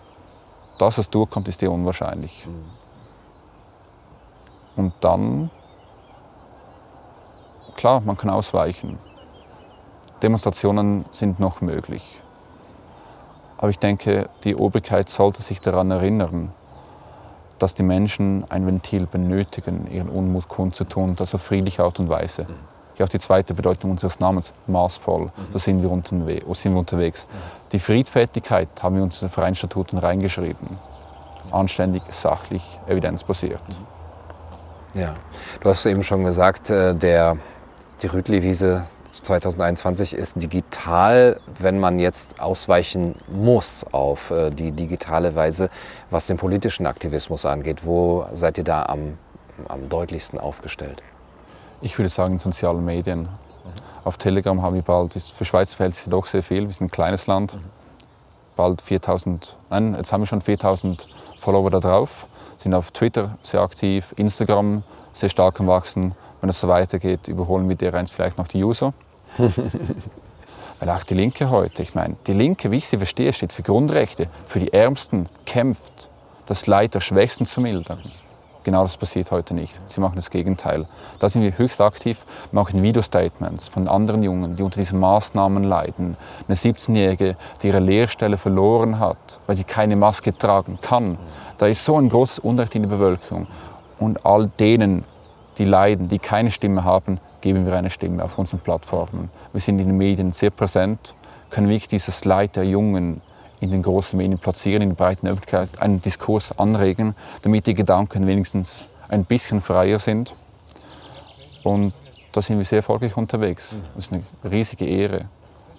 Dass 0.78 0.98
es 0.98 1.10
durchkommt, 1.10 1.48
ist 1.48 1.62
eher 1.62 1.72
unwahrscheinlich. 1.72 2.46
Und 4.76 4.92
dann, 5.00 5.50
klar, 7.74 8.00
man 8.00 8.16
kann 8.16 8.30
ausweichen. 8.30 8.98
Demonstrationen 10.22 11.04
sind 11.10 11.40
noch 11.40 11.60
möglich. 11.60 12.22
Aber 13.56 13.70
ich 13.70 13.78
denke, 13.80 14.28
die 14.44 14.54
Obrigkeit 14.54 15.08
sollte 15.08 15.42
sich 15.42 15.60
daran 15.60 15.90
erinnern, 15.90 16.52
dass 17.58 17.74
die 17.74 17.82
Menschen 17.82 18.48
ein 18.50 18.64
Ventil 18.66 19.06
benötigen, 19.06 19.90
ihren 19.90 20.08
Unmut 20.08 20.46
kundzutun, 20.46 21.16
das 21.16 21.34
auf 21.34 21.42
friedliche 21.42 21.82
Art 21.82 21.98
und 21.98 22.08
Weise 22.08 22.46
ja 22.98 23.04
auch 23.04 23.10
die 23.10 23.18
zweite 23.18 23.54
Bedeutung 23.54 23.90
unseres 23.90 24.20
Namens, 24.20 24.52
maßvoll. 24.66 25.26
Mhm. 25.26 25.30
Da 25.52 25.58
sind 25.58 25.82
wir, 25.82 25.90
unterwe 25.90 26.42
sind 26.54 26.72
wir 26.72 26.78
unterwegs. 26.78 27.26
Mhm. 27.26 27.68
Die 27.72 27.78
Friedfertigkeit 27.78 28.68
haben 28.82 28.96
wir 28.96 29.02
uns 29.02 29.22
in 29.22 29.28
den 29.28 29.32
Vereinsstatuten 29.32 29.98
reingeschrieben. 29.98 30.78
Anständig, 31.50 32.02
sachlich, 32.10 32.78
evidenzbasiert. 32.86 33.62
Mhm. 33.68 35.00
Ja, 35.00 35.14
du 35.60 35.68
hast 35.68 35.84
eben 35.86 36.02
schon 36.02 36.24
gesagt, 36.24 36.70
äh, 36.70 36.94
der, 36.94 37.36
die 38.02 38.06
Rütli-Wiese 38.06 38.84
2021 39.22 40.14
ist 40.14 40.40
digital, 40.40 41.40
wenn 41.58 41.78
man 41.78 41.98
jetzt 41.98 42.40
ausweichen 42.40 43.14
muss 43.26 43.84
auf 43.92 44.30
äh, 44.30 44.50
die 44.50 44.72
digitale 44.72 45.34
Weise, 45.34 45.70
was 46.10 46.26
den 46.26 46.36
politischen 46.36 46.86
Aktivismus 46.86 47.44
angeht. 47.44 47.84
Wo 47.84 48.26
seid 48.32 48.58
ihr 48.58 48.64
da 48.64 48.84
am, 48.84 49.18
am 49.68 49.88
deutlichsten 49.88 50.38
aufgestellt? 50.38 51.02
Ich 51.80 51.96
würde 51.96 52.08
sagen 52.08 52.34
in 52.34 52.38
sozialen 52.40 52.84
Medien. 52.84 53.22
Mhm. 53.22 53.28
Auf 54.04 54.16
Telegram 54.16 54.60
haben 54.62 54.74
wir 54.74 54.82
bald, 54.82 55.14
ist 55.14 55.30
für 55.32 55.44
Schweiz 55.44 55.74
Verhältnisse 55.74 56.10
doch 56.10 56.26
sehr 56.26 56.42
viel, 56.42 56.66
wir 56.66 56.72
sind 56.72 56.88
ein 56.88 56.90
kleines 56.90 57.26
Land. 57.26 57.54
Mhm. 57.54 57.64
Bald 58.56 58.82
4000, 58.82 59.56
nein, 59.70 59.94
jetzt 59.94 60.12
haben 60.12 60.22
wir 60.22 60.26
schon 60.26 60.42
4000 60.42 61.06
Follower 61.38 61.70
da 61.70 61.78
drauf. 61.78 62.26
Sind 62.56 62.74
auf 62.74 62.90
Twitter 62.90 63.38
sehr 63.42 63.60
aktiv, 63.60 64.12
Instagram 64.16 64.82
sehr 65.12 65.28
stark 65.28 65.60
am 65.60 65.68
Wachsen. 65.68 66.14
Wenn 66.40 66.50
es 66.50 66.60
so 66.60 66.66
weitergeht, 66.66 67.28
überholen 67.28 67.68
wir 67.68 67.76
dereinst 67.76 68.12
vielleicht 68.12 68.38
noch 68.38 68.48
die 68.48 68.64
User. 68.64 68.92
Weil 70.80 70.90
auch 70.90 71.02
die 71.04 71.14
Linke 71.14 71.50
heute, 71.50 71.82
ich 71.82 71.94
meine, 71.94 72.16
die 72.26 72.32
Linke, 72.32 72.70
wie 72.70 72.76
ich 72.76 72.88
sie 72.88 72.98
verstehe, 72.98 73.32
steht 73.32 73.52
für 73.52 73.62
Grundrechte, 73.62 74.28
für 74.46 74.60
die 74.60 74.72
Ärmsten, 74.72 75.28
kämpft, 75.44 76.10
das 76.46 76.66
Leid 76.66 76.94
der 76.94 77.00
Schwächsten 77.00 77.46
zu 77.46 77.60
mildern. 77.60 78.10
Genau 78.64 78.82
das 78.82 78.96
passiert 78.96 79.30
heute 79.30 79.54
nicht. 79.54 79.80
Sie 79.86 80.00
machen 80.00 80.16
das 80.16 80.30
Gegenteil. 80.30 80.86
Da 81.18 81.28
sind 81.28 81.42
wir 81.42 81.56
höchst 81.56 81.80
aktiv, 81.80 82.26
machen 82.52 82.82
Video-Statements 82.82 83.68
von 83.68 83.88
anderen 83.88 84.22
Jungen, 84.22 84.56
die 84.56 84.62
unter 84.62 84.80
diesen 84.80 84.98
Maßnahmen 84.98 85.64
leiden. 85.64 86.16
Eine 86.46 86.56
17-Jährige, 86.56 87.36
die 87.62 87.68
ihre 87.68 87.80
Lehrstelle 87.80 88.36
verloren 88.36 88.98
hat, 88.98 89.40
weil 89.46 89.56
sie 89.56 89.64
keine 89.64 89.96
Maske 89.96 90.36
tragen 90.36 90.78
kann. 90.80 91.18
Da 91.56 91.66
ist 91.66 91.84
so 91.84 91.96
ein 91.96 92.08
großes 92.08 92.40
Unrecht 92.40 92.74
in 92.74 92.82
der 92.82 92.90
Bevölkerung. 92.90 93.46
Und 93.98 94.24
all 94.26 94.48
denen, 94.58 95.04
die 95.58 95.64
leiden, 95.64 96.08
die 96.08 96.18
keine 96.18 96.50
Stimme 96.50 96.84
haben, 96.84 97.20
geben 97.40 97.66
wir 97.66 97.74
eine 97.74 97.90
Stimme 97.90 98.24
auf 98.24 98.38
unseren 98.38 98.60
Plattformen. 98.60 99.30
Wir 99.52 99.60
sind 99.60 99.78
in 99.80 99.88
den 99.88 99.96
Medien 99.96 100.32
sehr 100.32 100.50
präsent, 100.50 101.14
können 101.50 101.68
wirklich 101.68 101.88
dieses 101.88 102.24
Leid 102.24 102.56
der 102.56 102.64
Jungen 102.64 103.20
in 103.60 103.70
den 103.70 103.82
großen 103.82 104.16
Medien 104.16 104.38
platzieren, 104.38 104.82
in 104.82 104.90
der 104.90 104.96
breiten 104.96 105.26
Öffentlichkeit 105.26 105.80
einen 105.80 106.00
Diskurs 106.00 106.56
anregen, 106.58 107.14
damit 107.42 107.66
die 107.66 107.74
Gedanken 107.74 108.26
wenigstens 108.26 108.88
ein 109.08 109.24
bisschen 109.24 109.60
freier 109.60 109.98
sind. 109.98 110.34
Und 111.64 111.94
da 112.32 112.42
sind 112.42 112.58
wir 112.58 112.64
sehr 112.64 112.78
erfolgreich 112.78 113.16
unterwegs. 113.16 113.78
Es 113.96 114.06
ist 114.06 114.12
eine 114.12 114.22
riesige 114.50 114.86
Ehre, 114.86 115.24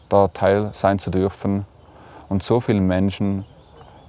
da 0.09 0.27
Teil 0.27 0.71
sein 0.73 0.99
zu 0.99 1.09
dürfen 1.09 1.65
und 2.27 2.43
so 2.43 2.59
vielen 2.59 2.85
Menschen 2.85 3.45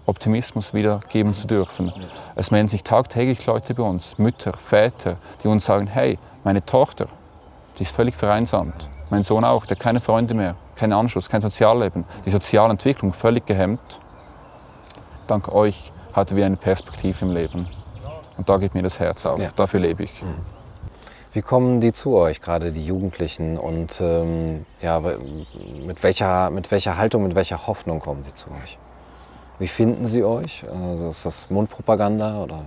Optimismus 0.07 0.75
wiedergeben 0.75 1.33
zu 1.35 1.47
dürfen. 1.47 1.93
Es 2.35 2.51
melden 2.51 2.69
sich 2.69 2.83
tagtäglich 2.83 3.47
Leute 3.47 3.75
bei 3.75 3.83
uns, 3.83 4.19
Mütter, 4.19 4.55
Väter, 4.55 5.17
die 5.43 5.49
uns 5.49 5.67
sagen, 5.67 5.87
hey, 5.87 6.19
meine 6.43 6.65
Tochter, 6.65 7.07
die 7.79 7.85
ist 7.85 7.95
völlig 7.95 8.17
vereinsamt. 8.17 8.89
Mein 9.11 9.23
Sohn 9.23 9.45
auch, 9.45 9.67
der 9.67 9.77
hat 9.77 9.83
keine 9.83 10.01
Freunde 10.01 10.35
mehr, 10.35 10.57
keinen 10.81 10.95
Anschluss, 10.95 11.29
kein 11.29 11.43
Sozialleben, 11.43 12.07
die 12.25 12.31
soziale 12.31 12.71
Entwicklung 12.71 13.13
völlig 13.13 13.45
gehemmt. 13.45 14.01
Dank 15.27 15.53
euch 15.53 15.93
hatten 16.15 16.37
wir 16.37 16.47
eine 16.47 16.57
Perspektive 16.57 17.27
im 17.27 17.33
Leben. 17.33 17.69
Und 18.39 18.49
da 18.49 18.57
geht 18.57 18.75
mir 18.75 18.83
das 18.83 18.99
Herz 18.99 19.27
auf. 19.27 19.39
Ja. 19.39 19.51
Dafür 19.55 19.81
lebe 19.81 20.03
ich. 20.03 20.23
Mhm. 20.23 20.37
Wie 21.33 21.43
kommen 21.43 21.81
die 21.81 21.93
zu 21.93 22.17
euch, 22.17 22.41
gerade 22.41 22.73
die 22.73 22.85
Jugendlichen? 22.85 23.59
Und 23.59 24.01
ähm, 24.01 24.65
ja, 24.81 25.01
mit 25.01 26.03
welcher, 26.03 26.51
mit 26.51 26.71
welcher 26.71 26.97
Haltung, 26.97 27.25
mit 27.25 27.35
welcher 27.35 27.67
Hoffnung 27.67 28.01
kommen 28.01 28.25
sie 28.25 28.35
zu 28.35 28.49
euch? 28.51 28.79
Wie 29.59 29.69
finden 29.69 30.07
sie 30.07 30.25
euch? 30.25 30.65
Also 30.73 31.11
ist 31.11 31.27
das 31.27 31.51
Mundpropaganda? 31.51 32.43
Oder? 32.43 32.63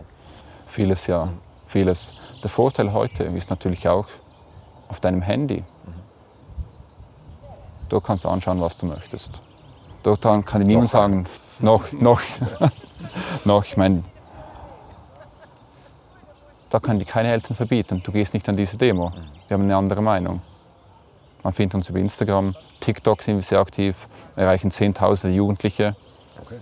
Vieles, 0.67 1.08
ja. 1.08 1.29
Vieles. 1.65 2.13
Der 2.43 2.51
Vorteil 2.51 2.93
heute 2.93 3.24
ist 3.24 3.50
natürlich 3.50 3.88
auch 3.89 4.05
auf 4.88 5.00
deinem 5.00 5.24
Handy. 5.24 5.63
Du 7.93 8.01
kannst 8.01 8.25
anschauen, 8.25 8.59
was 8.59 8.75
du 8.75 8.88
möchtest. 8.88 9.43
Dort 10.01 10.23
kann 10.23 10.62
dir 10.62 10.65
niemand 10.65 10.89
sagen, 10.89 11.25
noch, 11.59 11.91
noch, 11.91 12.19
noch. 13.45 13.63
Ich 13.65 13.77
meine, 13.77 14.01
da 16.71 16.79
können 16.79 16.97
die 16.97 17.05
keine 17.05 17.31
Eltern 17.31 17.55
verbieten. 17.55 18.01
Du 18.03 18.12
gehst 18.12 18.33
nicht 18.33 18.50
an 18.50 18.57
diese 18.57 18.77
Demo. 18.77 19.12
Wir 19.47 19.53
haben 19.53 19.65
eine 19.65 19.75
andere 19.77 20.01
Meinung. 20.01 20.41
Man 21.43 21.53
findet 21.53 21.75
uns 21.75 21.88
über 21.88 22.00
Instagram, 22.00 22.55
TikTok 22.79 23.21
sind 23.21 23.35
wir 23.35 23.43
sehr 23.43 23.59
aktiv, 23.59 24.07
erreichen 24.35 24.71
Zehntausende 24.71 25.38
Jugendliche. 25.38 25.95
Okay. 26.41 26.57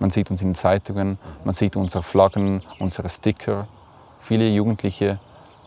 Man 0.00 0.10
sieht 0.10 0.32
uns 0.32 0.40
in 0.40 0.48
den 0.48 0.54
Zeitungen, 0.56 1.16
man 1.44 1.54
sieht 1.54 1.76
unsere 1.76 2.02
Flaggen, 2.02 2.60
unsere 2.80 3.08
Sticker. 3.08 3.68
Viele 4.18 4.48
Jugendliche 4.48 5.20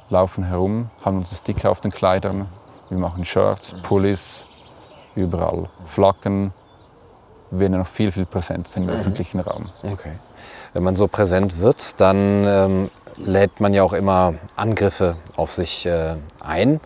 laufen 0.10 0.44
herum, 0.44 0.90
haben 1.06 1.20
unsere 1.20 1.38
Sticker 1.38 1.72
auf 1.72 1.80
den 1.80 1.92
Kleidern. 1.92 2.50
Wir 2.90 2.98
machen 2.98 3.24
Shirts, 3.24 3.76
Pullis, 3.82 4.46
überall. 5.16 5.70
Flaggen, 5.86 6.54
werden 7.52 7.78
noch 7.78 7.88
viel, 7.88 8.12
viel 8.12 8.26
präsenter 8.26 8.78
im 8.78 8.90
öffentlichen 8.90 9.40
Raum. 9.40 9.70
Okay. 9.84 10.14
Wenn 10.74 10.84
man 10.84 10.96
so 10.96 11.08
präsent 11.08 11.60
wird, 11.60 12.00
dann 12.00 12.44
ähm, 12.46 12.92
lädt 13.18 13.60
man 13.60 13.74
ja 13.74 13.84
auch 13.84 13.94
immer 13.94 14.36
Angriffe 14.56 15.18
auf 15.36 15.52
sich 15.52 15.86
äh, 15.86 16.16
ein. 16.40 16.80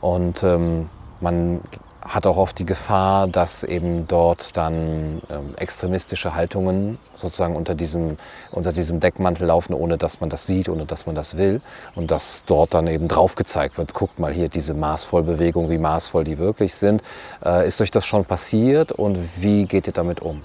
Und 0.00 0.42
ähm, 0.42 0.88
man 1.20 1.60
hat 2.06 2.26
auch 2.26 2.36
oft 2.36 2.58
die 2.58 2.66
Gefahr, 2.66 3.26
dass 3.26 3.62
eben 3.62 4.06
dort 4.06 4.56
dann 4.56 5.22
ähm, 5.30 5.54
extremistische 5.56 6.34
Haltungen 6.34 6.98
sozusagen 7.14 7.56
unter 7.56 7.74
diesem, 7.74 8.16
unter 8.52 8.72
diesem 8.72 9.00
Deckmantel 9.00 9.46
laufen, 9.46 9.74
ohne 9.74 9.98
dass 9.98 10.20
man 10.20 10.30
das 10.30 10.46
sieht, 10.46 10.68
ohne 10.68 10.86
dass 10.86 11.06
man 11.06 11.14
das 11.14 11.36
will. 11.36 11.60
Und 11.94 12.10
dass 12.10 12.44
dort 12.46 12.74
dann 12.74 12.86
eben 12.86 13.08
drauf 13.08 13.34
gezeigt 13.34 13.78
wird, 13.78 13.94
guckt 13.94 14.18
mal 14.18 14.32
hier 14.32 14.48
diese 14.48 14.74
Maßvollbewegung, 14.74 15.70
wie 15.70 15.78
maßvoll 15.78 16.24
die 16.24 16.38
wirklich 16.38 16.74
sind. 16.74 17.02
Äh, 17.44 17.66
ist 17.66 17.80
euch 17.80 17.90
das 17.90 18.06
schon 18.06 18.24
passiert 18.24 18.92
und 18.92 19.18
wie 19.36 19.66
geht 19.66 19.86
ihr 19.86 19.92
damit 19.92 20.20
um? 20.20 20.40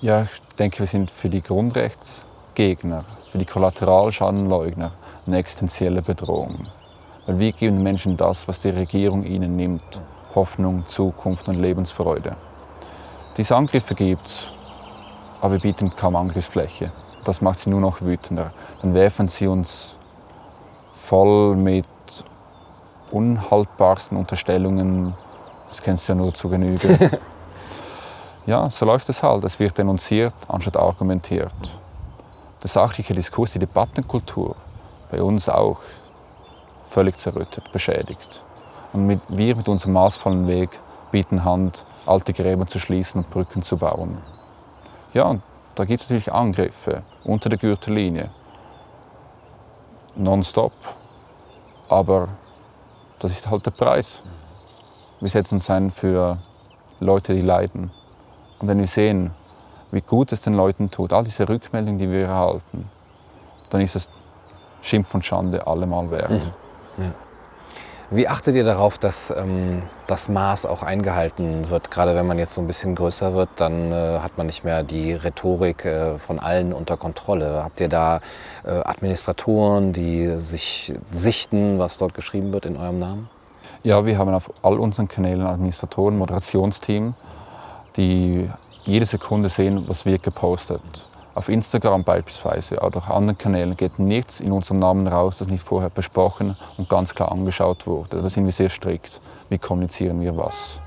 Ja, 0.00 0.22
ich 0.22 0.56
denke, 0.56 0.80
wir 0.80 0.86
sind 0.86 1.10
für 1.10 1.28
die 1.28 1.42
Grundrechtsgegner 1.42 3.04
für 3.30 3.38
die 3.38 3.44
Kollateralschadenleugner 3.44 4.92
eine 5.26 5.38
existenzielle 5.38 6.02
Bedrohung. 6.02 6.66
Weil 7.26 7.38
wir 7.38 7.52
geben 7.52 7.76
den 7.76 7.82
Menschen 7.82 8.16
das, 8.16 8.48
was 8.48 8.60
die 8.60 8.70
Regierung 8.70 9.24
ihnen 9.24 9.56
nimmt, 9.56 10.00
Hoffnung, 10.34 10.86
Zukunft 10.86 11.48
und 11.48 11.56
Lebensfreude. 11.56 12.36
Diese 13.36 13.56
Angriffe 13.56 13.94
gibt 13.94 14.26
es, 14.26 14.52
aber 15.40 15.54
wir 15.54 15.60
bieten 15.60 15.90
kaum 15.94 16.16
Angriffsfläche. 16.16 16.92
Das 17.24 17.40
macht 17.40 17.60
sie 17.60 17.70
nur 17.70 17.80
noch 17.80 18.00
wütender. 18.00 18.52
Dann 18.82 18.94
werfen 18.94 19.28
sie 19.28 19.46
uns 19.46 19.96
voll 20.92 21.56
mit 21.56 21.86
unhaltbarsten 23.10 24.16
Unterstellungen. 24.16 25.14
Das 25.68 25.82
kennst 25.82 26.08
du 26.08 26.12
ja 26.12 26.18
nur 26.18 26.34
zu 26.34 26.48
Genüge. 26.48 26.98
ja, 28.46 28.70
so 28.70 28.86
läuft 28.86 29.08
es 29.08 29.22
halt. 29.22 29.44
Es 29.44 29.58
wird 29.58 29.78
denunziert, 29.78 30.34
anstatt 30.48 30.76
argumentiert 30.76 31.80
der 32.62 32.68
sachliche 32.68 33.14
Diskurs, 33.14 33.52
die 33.52 33.58
Debattenkultur 33.58 34.54
bei 35.10 35.22
uns 35.22 35.48
auch 35.48 35.80
völlig 36.82 37.16
zerrüttet, 37.18 37.64
beschädigt. 37.72 38.44
Und 38.92 39.06
mit, 39.06 39.20
wir 39.28 39.56
mit 39.56 39.68
unserem 39.68 39.94
maßvollen 39.94 40.46
Weg 40.46 40.80
bieten 41.10 41.44
Hand, 41.44 41.84
alte 42.06 42.32
Gräben 42.32 42.66
zu 42.66 42.78
schließen 42.78 43.22
und 43.22 43.30
Brücken 43.30 43.62
zu 43.62 43.76
bauen. 43.76 44.22
Ja, 45.12 45.24
und 45.24 45.42
da 45.74 45.84
gibt 45.84 46.02
es 46.02 46.10
natürlich 46.10 46.32
Angriffe 46.32 47.02
unter 47.24 47.48
der 47.48 47.58
Gürtellinie. 47.58 48.30
Nonstop. 50.16 50.72
Aber 51.88 52.28
das 53.18 53.32
ist 53.32 53.50
halt 53.50 53.66
der 53.66 53.72
Preis. 53.72 54.22
Wir 55.20 55.30
setzen 55.30 55.56
uns 55.56 55.70
ein 55.70 55.90
für 55.90 56.38
Leute, 57.00 57.34
die 57.34 57.42
leiden. 57.42 57.90
Und 58.58 58.68
wenn 58.68 58.78
wir 58.78 58.86
sehen, 58.86 59.32
wie 59.90 60.00
gut 60.00 60.32
es 60.32 60.42
den 60.42 60.54
Leuten 60.54 60.90
tut, 60.90 61.12
all 61.12 61.24
diese 61.24 61.48
Rückmeldungen, 61.48 61.98
die 61.98 62.10
wir 62.10 62.26
erhalten, 62.26 62.88
dann 63.70 63.80
ist 63.80 63.96
es 63.96 64.08
Schimpf 64.82 65.14
und 65.14 65.24
Schande 65.24 65.66
allemal 65.66 66.10
wert. 66.10 66.30
Mhm. 66.30 67.04
Ja. 67.04 67.14
Wie 68.12 68.26
achtet 68.26 68.56
ihr 68.56 68.64
darauf, 68.64 68.98
dass 68.98 69.30
ähm, 69.30 69.82
das 70.08 70.28
Maß 70.28 70.66
auch 70.66 70.82
eingehalten 70.82 71.70
wird? 71.70 71.92
Gerade 71.92 72.16
wenn 72.16 72.26
man 72.26 72.40
jetzt 72.40 72.54
so 72.54 72.60
ein 72.60 72.66
bisschen 72.66 72.96
größer 72.96 73.34
wird, 73.34 73.50
dann 73.54 73.92
äh, 73.92 74.18
hat 74.18 74.36
man 74.36 74.48
nicht 74.48 74.64
mehr 74.64 74.82
die 74.82 75.12
Rhetorik 75.12 75.84
äh, 75.84 76.18
von 76.18 76.40
allen 76.40 76.72
unter 76.72 76.96
Kontrolle. 76.96 77.62
Habt 77.62 77.78
ihr 77.78 77.88
da 77.88 78.20
äh, 78.64 78.70
Administratoren, 78.70 79.92
die 79.92 80.26
sich 80.38 80.92
sichten, 81.12 81.78
was 81.78 81.98
dort 81.98 82.14
geschrieben 82.14 82.52
wird 82.52 82.66
in 82.66 82.76
eurem 82.76 82.98
Namen? 82.98 83.30
Ja, 83.84 84.04
wir 84.04 84.18
haben 84.18 84.34
auf 84.34 84.50
all 84.62 84.80
unseren 84.80 85.06
Kanälen 85.06 85.46
Administratoren, 85.46 86.18
Moderationsteam, 86.18 87.14
die 87.96 88.50
jede 88.82 89.06
Sekunde 89.06 89.48
sehen, 89.50 89.84
was 89.86 90.04
wird 90.04 90.24
gepostet. 90.24 91.09
Auf 91.34 91.48
Instagram 91.48 92.02
beispielsweise 92.02 92.80
oder 92.80 92.98
auf 92.98 93.10
anderen 93.10 93.38
Kanälen 93.38 93.76
geht 93.76 94.00
nichts 94.00 94.40
in 94.40 94.50
unserem 94.50 94.80
Namen 94.80 95.06
raus, 95.06 95.38
das 95.38 95.48
nicht 95.48 95.62
vorher 95.62 95.90
besprochen 95.90 96.56
und 96.76 96.88
ganz 96.88 97.14
klar 97.14 97.30
angeschaut 97.30 97.86
wurde. 97.86 98.20
Da 98.20 98.28
sind 98.28 98.44
wir 98.44 98.52
sehr 98.52 98.68
strikt. 98.68 99.20
Wie 99.48 99.58
kommunizieren 99.58 100.20
wir 100.20 100.36
was? 100.36 100.80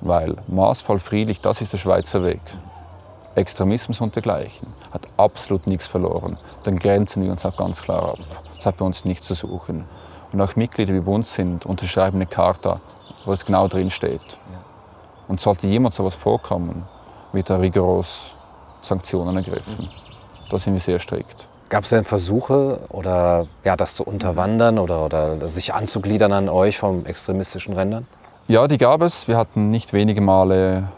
Weil 0.00 0.36
maßvoll 0.46 1.00
friedlich, 1.00 1.40
das 1.40 1.60
ist 1.62 1.72
der 1.72 1.78
Schweizer 1.78 2.22
Weg. 2.22 2.40
Extremismus 3.34 4.00
und 4.00 4.14
dergleichen 4.14 4.68
hat 4.92 5.02
absolut 5.16 5.66
nichts 5.66 5.86
verloren. 5.86 6.38
Dann 6.62 6.78
grenzen 6.78 7.24
wir 7.24 7.30
uns 7.32 7.44
auch 7.44 7.56
ganz 7.56 7.82
klar 7.82 8.10
ab. 8.10 8.18
Das 8.54 8.66
hat 8.66 8.76
bei 8.76 8.84
uns 8.84 9.04
nichts 9.04 9.26
zu 9.26 9.34
suchen. 9.34 9.84
Und 10.32 10.40
auch 10.40 10.56
Mitglieder, 10.56 10.92
die 10.92 11.00
bei 11.00 11.12
uns 11.12 11.34
sind, 11.34 11.66
unterschreiben 11.66 12.18
eine 12.18 12.26
Charta, 12.26 12.80
wo 13.24 13.32
es 13.32 13.44
genau 13.44 13.68
drin 13.68 13.90
steht. 13.90 14.38
Und 15.28 15.40
sollte 15.40 15.66
jemand 15.66 15.94
sowas 15.94 16.14
vorkommen, 16.14 16.84
wird 17.32 17.50
da 17.50 17.56
rigoros 17.56 18.36
Sanktionen 18.86 19.36
ergriffen. 19.36 19.88
Da 20.50 20.58
sind 20.58 20.72
wir 20.74 20.80
sehr 20.80 20.98
strikt. 20.98 21.48
Gab 21.68 21.84
es 21.84 21.90
denn 21.90 22.04
Versuche, 22.04 22.80
oder, 22.90 23.46
ja, 23.64 23.76
das 23.76 23.96
zu 23.96 24.04
unterwandern 24.04 24.78
oder, 24.78 25.04
oder 25.04 25.48
sich 25.48 25.74
anzugliedern 25.74 26.32
an 26.32 26.48
euch 26.48 26.78
vom 26.78 27.04
extremistischen 27.06 27.74
Rändern? 27.74 28.06
Ja, 28.46 28.68
die 28.68 28.78
gab 28.78 29.02
es. 29.02 29.26
Wir 29.26 29.36
hatten 29.36 29.70
nicht 29.70 29.92
wenige 29.92 30.20
Male 30.20 30.88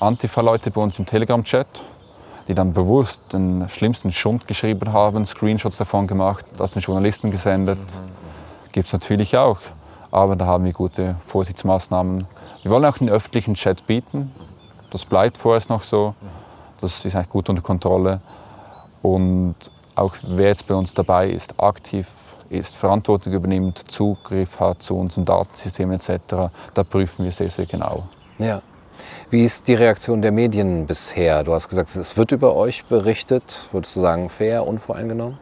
Antifa-Leute 0.00 0.70
bei 0.70 0.82
uns 0.82 0.98
im 0.98 1.06
Telegram-Chat, 1.06 1.66
die 2.48 2.54
dann 2.54 2.74
bewusst 2.74 3.32
den 3.32 3.66
schlimmsten 3.70 4.12
Schund 4.12 4.46
geschrieben 4.46 4.92
haben, 4.92 5.24
Screenshots 5.24 5.78
davon 5.78 6.06
gemacht, 6.06 6.44
das 6.58 6.72
den 6.72 6.82
Journalisten 6.82 7.30
gesendet. 7.30 7.78
Gibt 8.72 8.88
es 8.88 8.92
natürlich 8.92 9.36
auch. 9.38 9.58
Aber 10.10 10.36
da 10.36 10.44
haben 10.44 10.64
wir 10.64 10.74
gute 10.74 11.16
Vorsichtsmaßnahmen. 11.26 12.26
Wir 12.62 12.70
wollen 12.70 12.84
auch 12.84 12.98
den 12.98 13.08
öffentlichen 13.08 13.54
Chat 13.54 13.86
bieten. 13.86 14.30
Das 14.90 15.06
bleibt 15.06 15.38
vorerst 15.38 15.70
noch 15.70 15.82
so. 15.82 16.14
Das 16.82 17.04
ist 17.04 17.14
eigentlich 17.14 17.30
gut 17.30 17.48
unter 17.48 17.62
Kontrolle. 17.62 18.20
Und 19.02 19.54
auch 19.94 20.14
wer 20.22 20.48
jetzt 20.48 20.66
bei 20.66 20.74
uns 20.74 20.92
dabei 20.94 21.30
ist, 21.30 21.58
aktiv 21.60 22.06
ist, 22.50 22.76
Verantwortung 22.76 23.32
übernimmt, 23.32 23.90
Zugriff 23.90 24.60
hat 24.60 24.82
zu 24.82 24.96
unseren 24.96 25.24
Datensystemen 25.24 25.96
etc., 25.96 26.18
da 26.74 26.84
prüfen 26.84 27.24
wir 27.24 27.32
sehr, 27.32 27.50
sehr 27.50 27.66
genau. 27.66 28.04
Ja. 28.38 28.62
Wie 29.30 29.44
ist 29.44 29.68
die 29.68 29.74
Reaktion 29.74 30.20
der 30.20 30.32
Medien 30.32 30.86
bisher? 30.86 31.42
Du 31.42 31.54
hast 31.54 31.68
gesagt, 31.68 31.94
es 31.96 32.16
wird 32.16 32.32
über 32.32 32.54
euch 32.54 32.84
berichtet. 32.84 33.68
Würdest 33.72 33.96
du 33.96 34.00
sagen, 34.00 34.28
fair, 34.28 34.66
unvoreingenommen? 34.66 35.38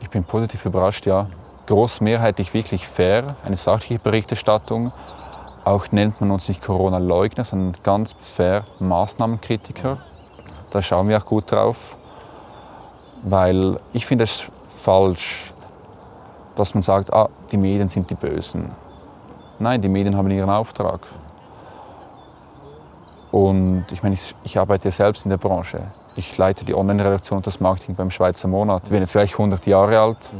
Ich 0.00 0.10
bin 0.10 0.24
positiv 0.24 0.64
überrascht, 0.64 1.06
ja. 1.06 1.28
Großmehrheitlich 1.66 2.54
wirklich 2.54 2.88
fair, 2.88 3.36
eine 3.44 3.56
sachliche 3.56 4.00
Berichterstattung 4.00 4.90
Auch 5.64 5.92
nennt 5.92 6.20
man 6.20 6.30
uns 6.30 6.48
nicht 6.48 6.62
Corona-Leugner, 6.62 7.44
sondern 7.44 7.82
ganz 7.82 8.14
fair 8.18 8.64
Maßnahmenkritiker. 8.78 9.98
Da 10.70 10.82
schauen 10.82 11.08
wir 11.08 11.16
auch 11.18 11.24
gut 11.24 11.50
drauf, 11.50 11.96
weil 13.24 13.80
ich 13.92 14.06
finde 14.06 14.24
es 14.24 14.50
falsch, 14.68 15.52
dass 16.54 16.74
man 16.74 16.82
sagt, 16.82 17.12
ah, 17.12 17.28
die 17.50 17.56
Medien 17.56 17.88
sind 17.88 18.10
die 18.10 18.14
Bösen. 18.14 18.72
Nein, 19.58 19.80
die 19.80 19.88
Medien 19.88 20.16
haben 20.16 20.30
ihren 20.30 20.50
Auftrag. 20.50 21.00
Und 23.30 23.86
ich 23.90 24.02
meine, 24.02 24.14
ich, 24.14 24.34
ich 24.44 24.58
arbeite 24.58 24.88
ja 24.88 24.92
selbst 24.92 25.24
in 25.24 25.30
der 25.30 25.36
Branche. 25.36 25.90
Ich 26.16 26.36
leite 26.36 26.64
die 26.64 26.74
Online-Redaktion 26.74 27.38
und 27.38 27.46
das 27.46 27.60
Marketing 27.60 27.94
beim 27.94 28.10
Schweizer 28.10 28.48
Monat. 28.48 28.82
Ich 28.84 28.90
bin 28.90 29.00
jetzt 29.00 29.12
gleich 29.12 29.32
100 29.32 29.66
Jahre 29.66 30.00
alt. 30.00 30.32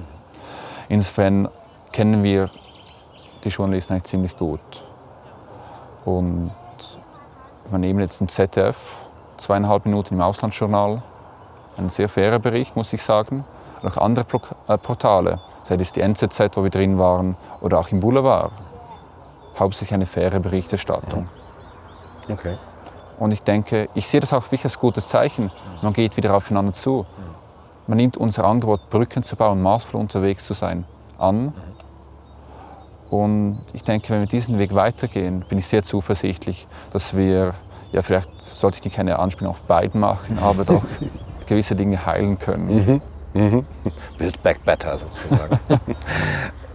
Insofern 0.89 1.49
kennen 1.93 2.23
wir 2.23 2.51
die 3.45 3.49
Journalisten 3.49 3.93
eigentlich 3.93 4.05
ziemlich 4.05 4.37
gut. 4.37 4.61
Und 6.05 6.51
wir 7.71 7.79
nehmen 7.79 8.01
jetzt 8.01 8.21
im 8.21 8.29
ZDF 8.29 8.77
zweieinhalb 9.39 9.87
Minuten 9.87 10.15
im 10.15 10.21
Auslandsjournal. 10.21 11.03
Ein 11.77 11.89
sehr 11.89 12.09
fairer 12.09 12.39
Bericht, 12.39 12.77
muss 12.77 12.93
ich 12.93 13.03
sagen. 13.03 13.45
Und 13.83 13.97
auch 13.97 14.03
andere 14.03 14.27
äh, 14.67 14.77
Portale, 14.79 15.41
sei 15.65 15.77
es 15.77 15.93
die 15.93 16.01
NZZ, 16.01 16.57
wo 16.57 16.65
wir 16.65 16.71
drin 16.71 16.99
waren, 16.99 17.37
oder 17.61 17.79
auch 17.79 17.89
im 17.91 18.01
Boulevard. 18.01 18.53
Hauptsächlich 19.59 19.95
eine 19.95 20.07
faire 20.07 20.41
Berichterstattung. 20.41 21.29
Okay. 22.29 22.59
Und 23.19 23.33
ich 23.33 23.43
denke, 23.43 23.89
ich 23.95 24.09
sehe 24.09 24.21
das 24.21 24.33
auch 24.33 24.45
wirklich 24.45 24.65
als 24.65 24.79
gutes 24.79 25.09
Zeichen. 25.09 25.51
Man 25.83 25.93
geht 25.93 26.17
wieder 26.17 26.35
aufeinander 26.35 26.73
zu. 26.73 27.07
Man 27.87 27.97
nimmt 27.97 28.17
unser 28.17 28.45
Angebot, 28.45 28.91
Brücken 28.91 29.23
zu 29.23 29.35
bauen, 29.35 29.63
maßvoll 29.63 30.01
unterwegs 30.01 30.45
zu 30.45 30.55
sein, 30.55 30.85
an. 31.19 31.55
Und 33.11 33.61
ich 33.73 33.83
denke, 33.83 34.11
wenn 34.11 34.21
wir 34.21 34.27
diesen 34.27 34.59
Weg 34.59 34.75
weitergehen, 34.75 35.45
bin 35.49 35.59
ich 35.59 35.67
sehr 35.67 35.83
zuversichtlich, 35.83 36.67
dass 36.93 37.17
wir, 37.17 37.55
ja 37.93 38.03
vielleicht 38.03 38.41
sollte 38.43 38.81
ich 38.87 38.95
keine 38.95 39.19
Anspielung 39.19 39.51
auf 39.51 39.65
beiden 39.65 40.01
machen, 40.01 40.39
aber 40.41 40.65
doch 40.65 40.83
gewisse 41.47 41.75
Dinge 41.75 42.05
heilen 42.05 42.39
können. 42.39 43.03
Mhm. 43.35 43.41
Mhm. 43.41 43.67
Build 44.17 44.43
back 44.43 44.65
better 44.65 44.99
sozusagen. 44.99 45.59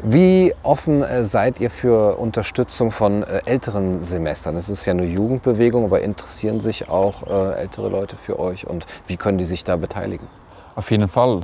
Wie 0.06 0.54
offen 0.64 1.02
äh, 1.02 1.24
seid 1.24 1.62
ihr 1.62 1.70
für 1.70 2.18
Unterstützung 2.18 2.92
von 2.92 3.24
äh, 3.24 3.42
älteren 3.46 4.04
Semestern? 4.04 4.58
Es 4.58 4.68
ist 4.68 4.86
ja 4.86 4.92
eine 4.92 5.06
Jugendbewegung, 5.06 5.86
aber 5.86 6.02
interessieren 6.02 6.60
sich 6.60 6.90
auch 6.90 7.24
äh, 7.26 7.62
ältere 7.62 7.88
Leute 7.88 8.18
für 8.18 8.38
euch 8.38 8.68
und 8.68 8.86
wie 9.08 9.16
können 9.16 9.38
die 9.38 9.46
sich 9.46 9.64
da 9.64 9.78
beteiligen? 9.78 10.28
Auf 10.76 10.92
jeden 10.92 11.08
Fall. 11.08 11.44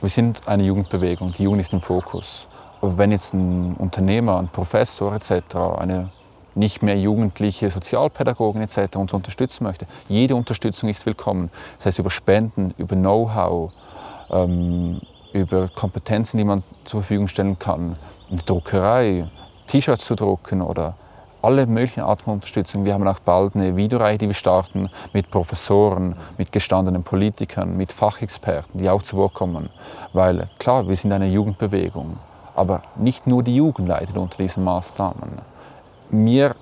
Wir 0.00 0.08
sind 0.08 0.48
eine 0.48 0.62
Jugendbewegung, 0.62 1.34
die 1.34 1.42
Jugend 1.42 1.60
ist 1.60 1.74
im 1.74 1.82
Fokus. 1.82 2.48
Aber 2.80 2.96
wenn 2.96 3.10
jetzt 3.10 3.34
ein 3.34 3.74
Unternehmer, 3.74 4.38
ein 4.38 4.48
Professor 4.48 5.14
etc., 5.14 5.56
eine 5.78 6.10
nicht 6.54 6.82
mehr 6.82 6.98
jugendliche 6.98 7.70
Sozialpädagogin 7.70 8.62
etc. 8.62 8.96
uns 8.96 9.12
unterstützen 9.12 9.64
möchte, 9.64 9.86
jede 10.08 10.36
Unterstützung 10.36 10.88
ist 10.88 11.06
willkommen. 11.06 11.50
Das 11.78 11.86
heißt 11.86 11.98
über 11.98 12.10
Spenden, 12.10 12.74
über 12.78 12.96
Know-how, 12.96 13.72
ähm, 14.30 15.00
über 15.32 15.68
Kompetenzen, 15.68 16.38
die 16.38 16.44
man 16.44 16.62
zur 16.84 17.00
Verfügung 17.00 17.28
stellen 17.28 17.58
kann, 17.58 17.96
eine 18.30 18.42
Druckerei, 18.42 19.28
T-Shirts 19.66 20.04
zu 20.04 20.16
drucken 20.16 20.62
oder 20.62 20.94
alle 21.42 21.66
möglichen 21.66 22.00
Arten 22.00 22.24
von 22.24 22.34
Unterstützung. 22.34 22.84
Wir 22.84 22.94
haben 22.94 23.06
auch 23.06 23.20
bald 23.20 23.54
eine 23.54 23.76
Videoreihe, 23.76 24.18
die 24.18 24.26
wir 24.26 24.34
starten 24.34 24.90
mit 25.12 25.30
Professoren, 25.30 26.16
mit 26.36 26.52
gestandenen 26.52 27.02
Politikern, 27.02 27.76
mit 27.76 27.92
Fachexperten, 27.92 28.80
die 28.80 28.90
auch 28.90 29.02
zu 29.02 29.16
Wort 29.16 29.34
kommen. 29.34 29.70
Weil 30.12 30.48
klar, 30.58 30.88
wir 30.88 30.96
sind 30.96 31.12
eine 31.12 31.28
Jugendbewegung, 31.28 32.18
aber 32.54 32.82
nicht 32.96 33.26
nur 33.26 33.42
die 33.42 33.56
Jugend 33.56 33.88
leidet 33.88 34.16
unter 34.16 34.38
diesen 34.38 34.64
Maßnahmen. 34.64 35.40
Mir 36.10 36.56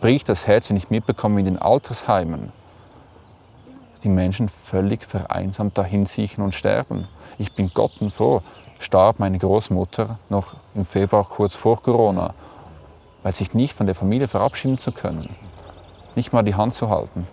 bricht 0.00 0.30
das 0.30 0.46
Herz, 0.46 0.70
wenn 0.70 0.76
ich 0.78 0.88
mitbekomme, 0.88 1.40
in 1.40 1.44
den 1.44 1.58
Altersheimen 1.60 2.52
die 4.02 4.08
Menschen 4.08 4.48
völlig 4.48 5.04
vereinsamt 5.04 5.76
dahin 5.76 6.06
siechen 6.06 6.42
und 6.42 6.54
sterben. 6.54 7.06
Ich 7.36 7.52
bin 7.52 7.70
gottenfroh, 7.74 8.40
starb 8.78 9.18
meine 9.18 9.38
Großmutter 9.38 10.18
noch 10.30 10.54
im 10.74 10.86
Februar 10.86 11.24
kurz 11.24 11.54
vor 11.54 11.82
Corona, 11.82 12.32
weil 13.22 13.34
sich 13.34 13.52
nicht 13.52 13.74
von 13.74 13.84
der 13.84 13.94
Familie 13.94 14.28
verabschieden 14.28 14.78
zu 14.78 14.92
können, 14.92 15.28
nicht 16.14 16.32
mal 16.32 16.42
die 16.42 16.54
Hand 16.54 16.72
zu 16.72 16.88
halten. 16.88 17.26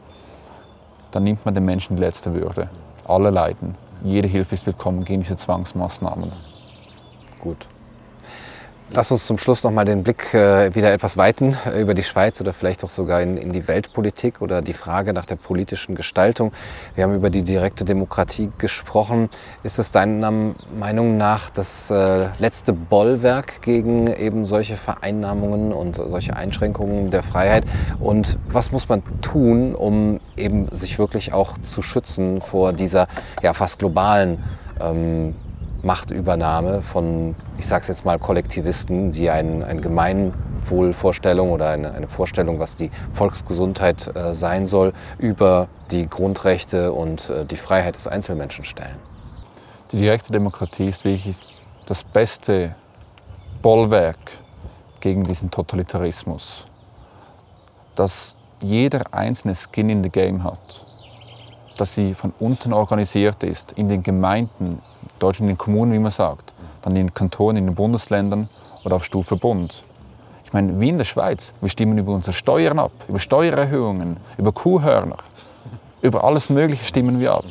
Dann 1.11 1.23
nimmt 1.23 1.45
man 1.45 1.55
den 1.55 1.63
Menschen 1.63 1.95
die 1.95 2.03
letzte 2.03 2.33
Würde. 2.33 2.69
Alle 3.07 3.29
leiden. 3.29 3.75
Jede 4.03 4.27
Hilfe 4.27 4.55
ist 4.55 4.65
willkommen 4.65 5.05
gegen 5.05 5.21
diese 5.21 5.37
Zwangsmaßnahmen. 5.37 6.33
Gut. 7.39 7.65
Lass 8.89 9.11
uns 9.11 9.25
zum 9.25 9.37
Schluss 9.37 9.65
noch 9.65 9.71
mal 9.71 9.83
den 9.83 10.03
Blick 10.03 10.33
äh, 10.33 10.73
wieder 10.73 10.93
etwas 10.93 11.17
weiten 11.17 11.57
äh, 11.65 11.81
über 11.81 11.93
die 11.93 12.05
Schweiz 12.05 12.39
oder 12.39 12.53
vielleicht 12.53 12.85
auch 12.85 12.89
sogar 12.89 13.21
in, 13.21 13.35
in, 13.35 13.51
die 13.51 13.67
Weltpolitik 13.67 14.41
oder 14.41 14.61
die 14.61 14.71
Frage 14.71 15.11
nach 15.11 15.25
der 15.25 15.35
politischen 15.35 15.93
Gestaltung. 15.93 16.53
Wir 16.95 17.03
haben 17.03 17.13
über 17.13 17.29
die 17.29 17.43
direkte 17.43 17.83
Demokratie 17.83 18.49
gesprochen. 18.57 19.29
Ist 19.63 19.77
es 19.77 19.91
deiner 19.91 20.31
Meinung 20.79 21.17
nach 21.17 21.49
das 21.49 21.91
äh, 21.91 22.27
letzte 22.39 22.71
Bollwerk 22.71 23.61
gegen 23.61 24.07
eben 24.07 24.45
solche 24.45 24.77
Vereinnahmungen 24.77 25.73
und 25.73 25.97
solche 25.97 26.37
Einschränkungen 26.37 27.11
der 27.11 27.23
Freiheit? 27.23 27.65
Und 27.99 28.39
was 28.47 28.71
muss 28.71 28.87
man 28.87 29.03
tun, 29.21 29.75
um 29.75 30.21
eben 30.37 30.65
sich 30.65 30.97
wirklich 30.97 31.33
auch 31.33 31.57
zu 31.57 31.81
schützen 31.81 32.39
vor 32.39 32.71
dieser 32.71 33.09
ja 33.43 33.53
fast 33.53 33.79
globalen 33.79 34.41
ähm, 34.79 35.35
Machtübernahme 35.83 36.81
von, 36.81 37.35
ich 37.57 37.67
sage 37.67 37.83
es 37.83 37.87
jetzt 37.87 38.05
mal, 38.05 38.19
Kollektivisten, 38.19 39.11
die 39.11 39.29
ein, 39.29 39.63
eine 39.63 39.81
Gemeinwohlvorstellung 39.81 41.51
oder 41.51 41.69
eine, 41.69 41.93
eine 41.93 42.07
Vorstellung, 42.07 42.59
was 42.59 42.75
die 42.75 42.91
Volksgesundheit 43.11 44.15
äh, 44.15 44.33
sein 44.33 44.67
soll, 44.67 44.93
über 45.17 45.67
die 45.91 46.09
Grundrechte 46.09 46.93
und 46.93 47.29
äh, 47.29 47.45
die 47.45 47.57
Freiheit 47.57 47.95
des 47.95 48.07
Einzelmenschen 48.07 48.65
stellen. 48.65 48.95
Die 49.91 49.97
direkte 49.97 50.33
Demokratie 50.33 50.89
ist 50.89 51.05
wirklich 51.05 51.37
das 51.85 52.03
beste 52.03 52.75
Bollwerk 53.61 54.17
gegen 54.99 55.23
diesen 55.23 55.49
Totalitarismus, 55.49 56.65
dass 57.95 58.35
jeder 58.59 59.13
einzelne 59.13 59.55
Skin 59.55 59.89
in 59.89 60.03
the 60.03 60.09
Game 60.09 60.43
hat, 60.43 60.85
dass 61.77 61.95
sie 61.95 62.13
von 62.13 62.33
unten 62.39 62.73
organisiert 62.73 63.43
ist, 63.43 63.71
in 63.73 63.87
den 63.87 64.03
Gemeinden, 64.03 64.81
Deutschland 65.19 65.49
in 65.49 65.55
den 65.55 65.57
Kommunen, 65.57 65.93
wie 65.93 65.99
man 65.99 66.11
sagt, 66.11 66.53
dann 66.81 66.95
in 66.95 67.07
den 67.07 67.13
Kantonen, 67.13 67.57
in 67.57 67.65
den 67.67 67.75
Bundesländern 67.75 68.49
oder 68.83 68.95
auf 68.97 69.05
Stufe 69.05 69.35
Bund. 69.35 69.83
Ich 70.45 70.53
meine, 70.53 70.79
wie 70.79 70.89
in 70.89 70.97
der 70.97 71.05
Schweiz, 71.05 71.53
wir 71.59 71.69
stimmen 71.69 71.97
über 71.97 72.13
unsere 72.13 72.33
Steuern 72.33 72.79
ab, 72.79 72.91
über 73.07 73.19
Steuererhöhungen, 73.19 74.17
über 74.37 74.51
Kuhhörner, 74.51 75.17
über 76.01 76.23
alles 76.23 76.49
Mögliche 76.49 76.85
stimmen 76.85 77.19
wir 77.19 77.33
ab. 77.33 77.43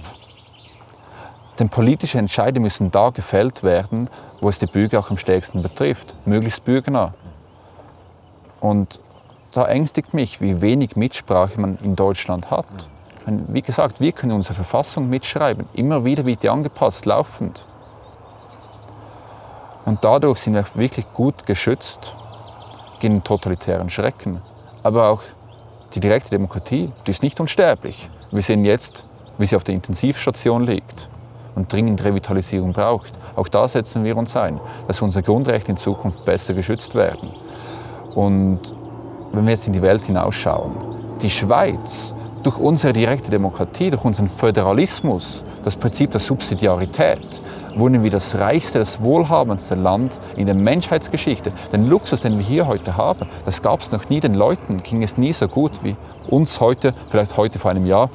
Denn 1.58 1.68
politische 1.68 2.18
Entscheidungen 2.18 2.62
müssen 2.62 2.90
da 2.90 3.10
gefällt 3.10 3.62
werden, 3.62 4.08
wo 4.40 4.48
es 4.48 4.58
die 4.58 4.66
Bürger 4.66 4.98
auch 4.98 5.10
am 5.10 5.18
stärksten 5.18 5.62
betrifft, 5.62 6.14
möglichst 6.26 6.64
bürgernah. 6.64 7.14
Und 8.60 9.00
da 9.52 9.66
ängstigt 9.66 10.12
mich, 10.12 10.40
wie 10.40 10.60
wenig 10.60 10.96
Mitsprache 10.96 11.60
man 11.60 11.78
in 11.82 11.96
Deutschland 11.96 12.50
hat. 12.50 12.66
Wie 13.26 13.62
gesagt, 13.62 14.00
wir 14.00 14.12
können 14.12 14.32
unsere 14.32 14.54
Verfassung 14.54 15.08
mitschreiben. 15.08 15.66
Immer 15.74 16.04
wieder 16.04 16.24
wird 16.24 16.44
die 16.44 16.48
angepasst, 16.48 17.06
laufend. 17.06 17.66
Und 19.84 20.04
dadurch 20.04 20.38
sind 20.38 20.54
wir 20.54 20.64
wirklich 20.74 21.12
gut 21.12 21.44
geschützt 21.44 22.14
gegen 23.00 23.24
totalitären 23.24 23.90
Schrecken. 23.90 24.40
Aber 24.84 25.08
auch 25.08 25.22
die 25.94 26.00
direkte 26.00 26.30
Demokratie, 26.30 26.92
die 27.06 27.10
ist 27.10 27.22
nicht 27.22 27.40
unsterblich. 27.40 28.08
Wir 28.30 28.42
sehen 28.42 28.64
jetzt, 28.64 29.08
wie 29.38 29.46
sie 29.46 29.56
auf 29.56 29.64
der 29.64 29.74
Intensivstation 29.74 30.64
liegt 30.64 31.08
und 31.56 31.72
dringend 31.72 32.04
Revitalisierung 32.04 32.72
braucht. 32.72 33.12
Auch 33.34 33.48
da 33.48 33.66
setzen 33.66 34.04
wir 34.04 34.16
uns 34.16 34.36
ein, 34.36 34.60
dass 34.86 35.02
unsere 35.02 35.24
Grundrechte 35.24 35.72
in 35.72 35.76
Zukunft 35.76 36.24
besser 36.24 36.54
geschützt 36.54 36.94
werden. 36.94 37.32
Und 38.14 38.74
wenn 39.32 39.44
wir 39.44 39.52
jetzt 39.52 39.66
in 39.66 39.72
die 39.72 39.82
Welt 39.82 40.02
hinausschauen, 40.02 40.72
die 41.22 41.30
Schweiz 41.30 42.14
durch 42.46 42.58
unsere 42.58 42.92
direkte 42.92 43.28
Demokratie, 43.28 43.90
durch 43.90 44.04
unseren 44.04 44.28
Föderalismus, 44.28 45.42
das 45.64 45.76
Prinzip 45.76 46.12
der 46.12 46.20
Subsidiarität, 46.20 47.42
wurden 47.74 48.04
wir 48.04 48.10
das 48.10 48.38
reichste, 48.38 48.78
das 48.78 49.02
wohlhabendste 49.02 49.74
Land 49.74 50.20
in 50.36 50.46
der 50.46 50.54
Menschheitsgeschichte. 50.54 51.50
Den 51.72 51.88
Luxus, 51.88 52.20
den 52.20 52.38
wir 52.38 52.46
hier 52.46 52.68
heute 52.68 52.96
haben, 52.96 53.28
das 53.44 53.62
gab 53.62 53.80
es 53.80 53.90
noch 53.90 54.08
nie. 54.08 54.20
Den 54.20 54.34
Leuten 54.34 54.80
ging 54.84 55.02
es 55.02 55.18
nie 55.18 55.32
so 55.32 55.48
gut 55.48 55.82
wie 55.82 55.96
uns 56.28 56.60
heute, 56.60 56.94
vielleicht 57.10 57.36
heute 57.36 57.58
vor 57.58 57.72
einem 57.72 57.84
Jahr 57.84 58.10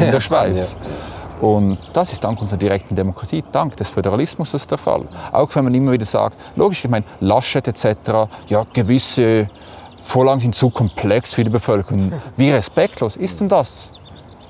in 0.00 0.10
der 0.10 0.20
Schweiz. 0.22 0.78
ja. 0.80 1.46
Und 1.46 1.76
das 1.92 2.14
ist 2.14 2.24
dank 2.24 2.40
unserer 2.40 2.58
direkten 2.58 2.94
Demokratie, 2.94 3.44
dank 3.52 3.76
des 3.76 3.90
Föderalismus 3.90 4.54
ist 4.54 4.70
der 4.70 4.78
Fall. 4.78 5.04
Auch 5.32 5.54
wenn 5.54 5.64
man 5.64 5.74
immer 5.74 5.92
wieder 5.92 6.06
sagt, 6.06 6.38
logisch, 6.56 6.82
ich 6.82 6.90
meine, 6.90 7.04
Laschet 7.20 7.68
etc., 7.68 8.26
ja, 8.48 8.64
gewisse 8.72 9.50
Vorlagen 9.96 10.40
sind 10.40 10.54
zu 10.54 10.70
komplex 10.70 11.34
für 11.34 11.44
die 11.44 11.50
Bevölkerung. 11.50 12.12
Wie 12.36 12.50
respektlos 12.50 13.16
ist 13.16 13.40
denn 13.40 13.48
das? 13.48 13.92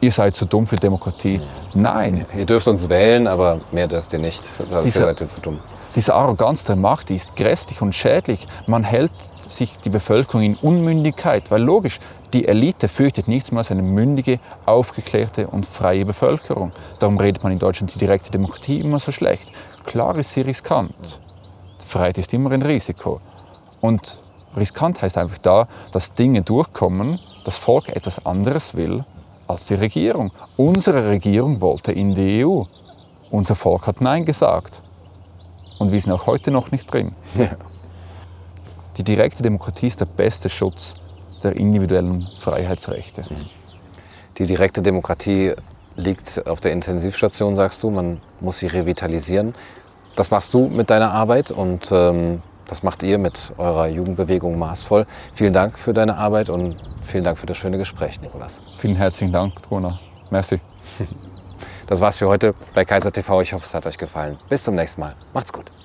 ihr 0.00 0.12
seid 0.12 0.34
zu 0.34 0.44
dumm 0.44 0.66
für 0.66 0.76
Demokratie. 0.76 1.40
Nein. 1.74 2.26
Ihr 2.36 2.46
dürft 2.46 2.68
uns 2.68 2.88
wählen, 2.88 3.26
aber 3.26 3.60
mehr 3.72 3.88
dürft 3.88 4.12
ihr 4.12 4.18
nicht. 4.18 4.44
Dafür 4.58 4.82
Dieser- 4.82 5.04
seid 5.04 5.20
ihr 5.20 5.28
zu 5.28 5.40
dumm. 5.40 5.58
Diese 5.94 6.14
Arroganz 6.14 6.64
der 6.64 6.76
Macht, 6.76 7.08
die 7.08 7.16
ist 7.16 7.34
grässlich 7.36 7.80
und 7.80 7.94
schädlich. 7.94 8.46
Man 8.66 8.84
hält 8.84 9.12
sich 9.48 9.78
die 9.78 9.88
Bevölkerung 9.88 10.42
in 10.42 10.54
Unmündigkeit, 10.56 11.50
weil 11.50 11.62
logisch, 11.62 12.00
die 12.34 12.46
Elite 12.46 12.88
fürchtet 12.88 13.28
nichts 13.28 13.50
mehr 13.50 13.58
als 13.60 13.70
eine 13.70 13.82
mündige, 13.82 14.38
aufgeklärte 14.66 15.46
und 15.46 15.66
freie 15.66 16.04
Bevölkerung. 16.04 16.72
Darum 16.98 17.16
redet 17.16 17.42
man 17.42 17.52
in 17.52 17.58
Deutschland 17.58 17.94
die 17.94 17.98
direkte 17.98 18.30
Demokratie 18.30 18.80
immer 18.80 18.98
so 18.98 19.10
schlecht. 19.10 19.50
Klar 19.84 20.16
ist 20.16 20.32
sie 20.32 20.42
riskant. 20.42 21.20
Freiheit 21.84 22.18
ist 22.18 22.34
immer 22.34 22.50
ein 22.50 22.62
Risiko. 22.62 23.20
Und 23.80 24.18
riskant 24.56 25.02
heißt 25.02 25.18
einfach 25.18 25.38
da, 25.38 25.68
dass 25.92 26.12
Dinge 26.12 26.42
durchkommen, 26.42 27.18
das 27.44 27.58
Volk 27.58 27.88
etwas 27.88 28.24
anderes 28.26 28.74
will 28.74 29.04
als 29.46 29.66
die 29.66 29.74
Regierung. 29.74 30.32
Unsere 30.56 31.08
Regierung 31.08 31.60
wollte 31.60 31.92
in 31.92 32.14
die 32.14 32.44
EU. 32.44 32.62
Unser 33.30 33.54
Volk 33.54 33.86
hat 33.86 34.00
Nein 34.00 34.24
gesagt. 34.24 34.82
Und 35.78 35.92
wir 35.92 36.00
sind 36.00 36.12
auch 36.12 36.26
heute 36.26 36.50
noch 36.50 36.70
nicht 36.72 36.92
drin. 36.92 37.14
Die 38.96 39.04
direkte 39.04 39.42
Demokratie 39.42 39.88
ist 39.88 40.00
der 40.00 40.06
beste 40.06 40.48
Schutz 40.48 40.94
der 41.42 41.56
individuellen 41.56 42.26
Freiheitsrechte. 42.38 43.26
Die 44.38 44.46
direkte 44.46 44.80
Demokratie 44.80 45.52
liegt 45.96 46.46
auf 46.46 46.60
der 46.60 46.72
Intensivstation, 46.72 47.56
sagst 47.56 47.82
du. 47.82 47.90
Man 47.90 48.22
muss 48.40 48.58
sie 48.58 48.66
revitalisieren. 48.66 49.54
Das 50.14 50.30
machst 50.30 50.54
du 50.54 50.68
mit 50.68 50.88
deiner 50.88 51.12
Arbeit 51.12 51.50
und 51.50 51.90
ähm, 51.92 52.42
das 52.66 52.82
macht 52.82 53.02
ihr 53.02 53.18
mit 53.18 53.52
eurer 53.58 53.86
Jugendbewegung 53.88 54.58
maßvoll. 54.58 55.06
Vielen 55.32 55.52
Dank 55.52 55.78
für 55.78 55.92
deine 55.92 56.16
Arbeit 56.16 56.48
und 56.48 56.76
vielen 57.02 57.24
Dank 57.24 57.38
für 57.38 57.46
das 57.46 57.56
schöne 57.56 57.78
Gespräch, 57.78 58.20
Nikolas. 58.20 58.60
Vielen 58.76 58.96
herzlichen 58.96 59.32
Dank, 59.32 59.62
Trona. 59.62 59.98
Merci. 60.30 60.60
Das 61.88 62.00
war's 62.00 62.16
für 62.16 62.26
heute 62.26 62.52
bei 62.74 62.84
Kaiser 62.84 63.12
TV. 63.12 63.42
Ich 63.42 63.52
hoffe, 63.52 63.64
es 63.64 63.72
hat 63.72 63.86
euch 63.86 63.96
gefallen. 63.96 64.38
Bis 64.48 64.64
zum 64.64 64.74
nächsten 64.74 65.00
Mal. 65.00 65.14
Macht's 65.32 65.52
gut. 65.52 65.75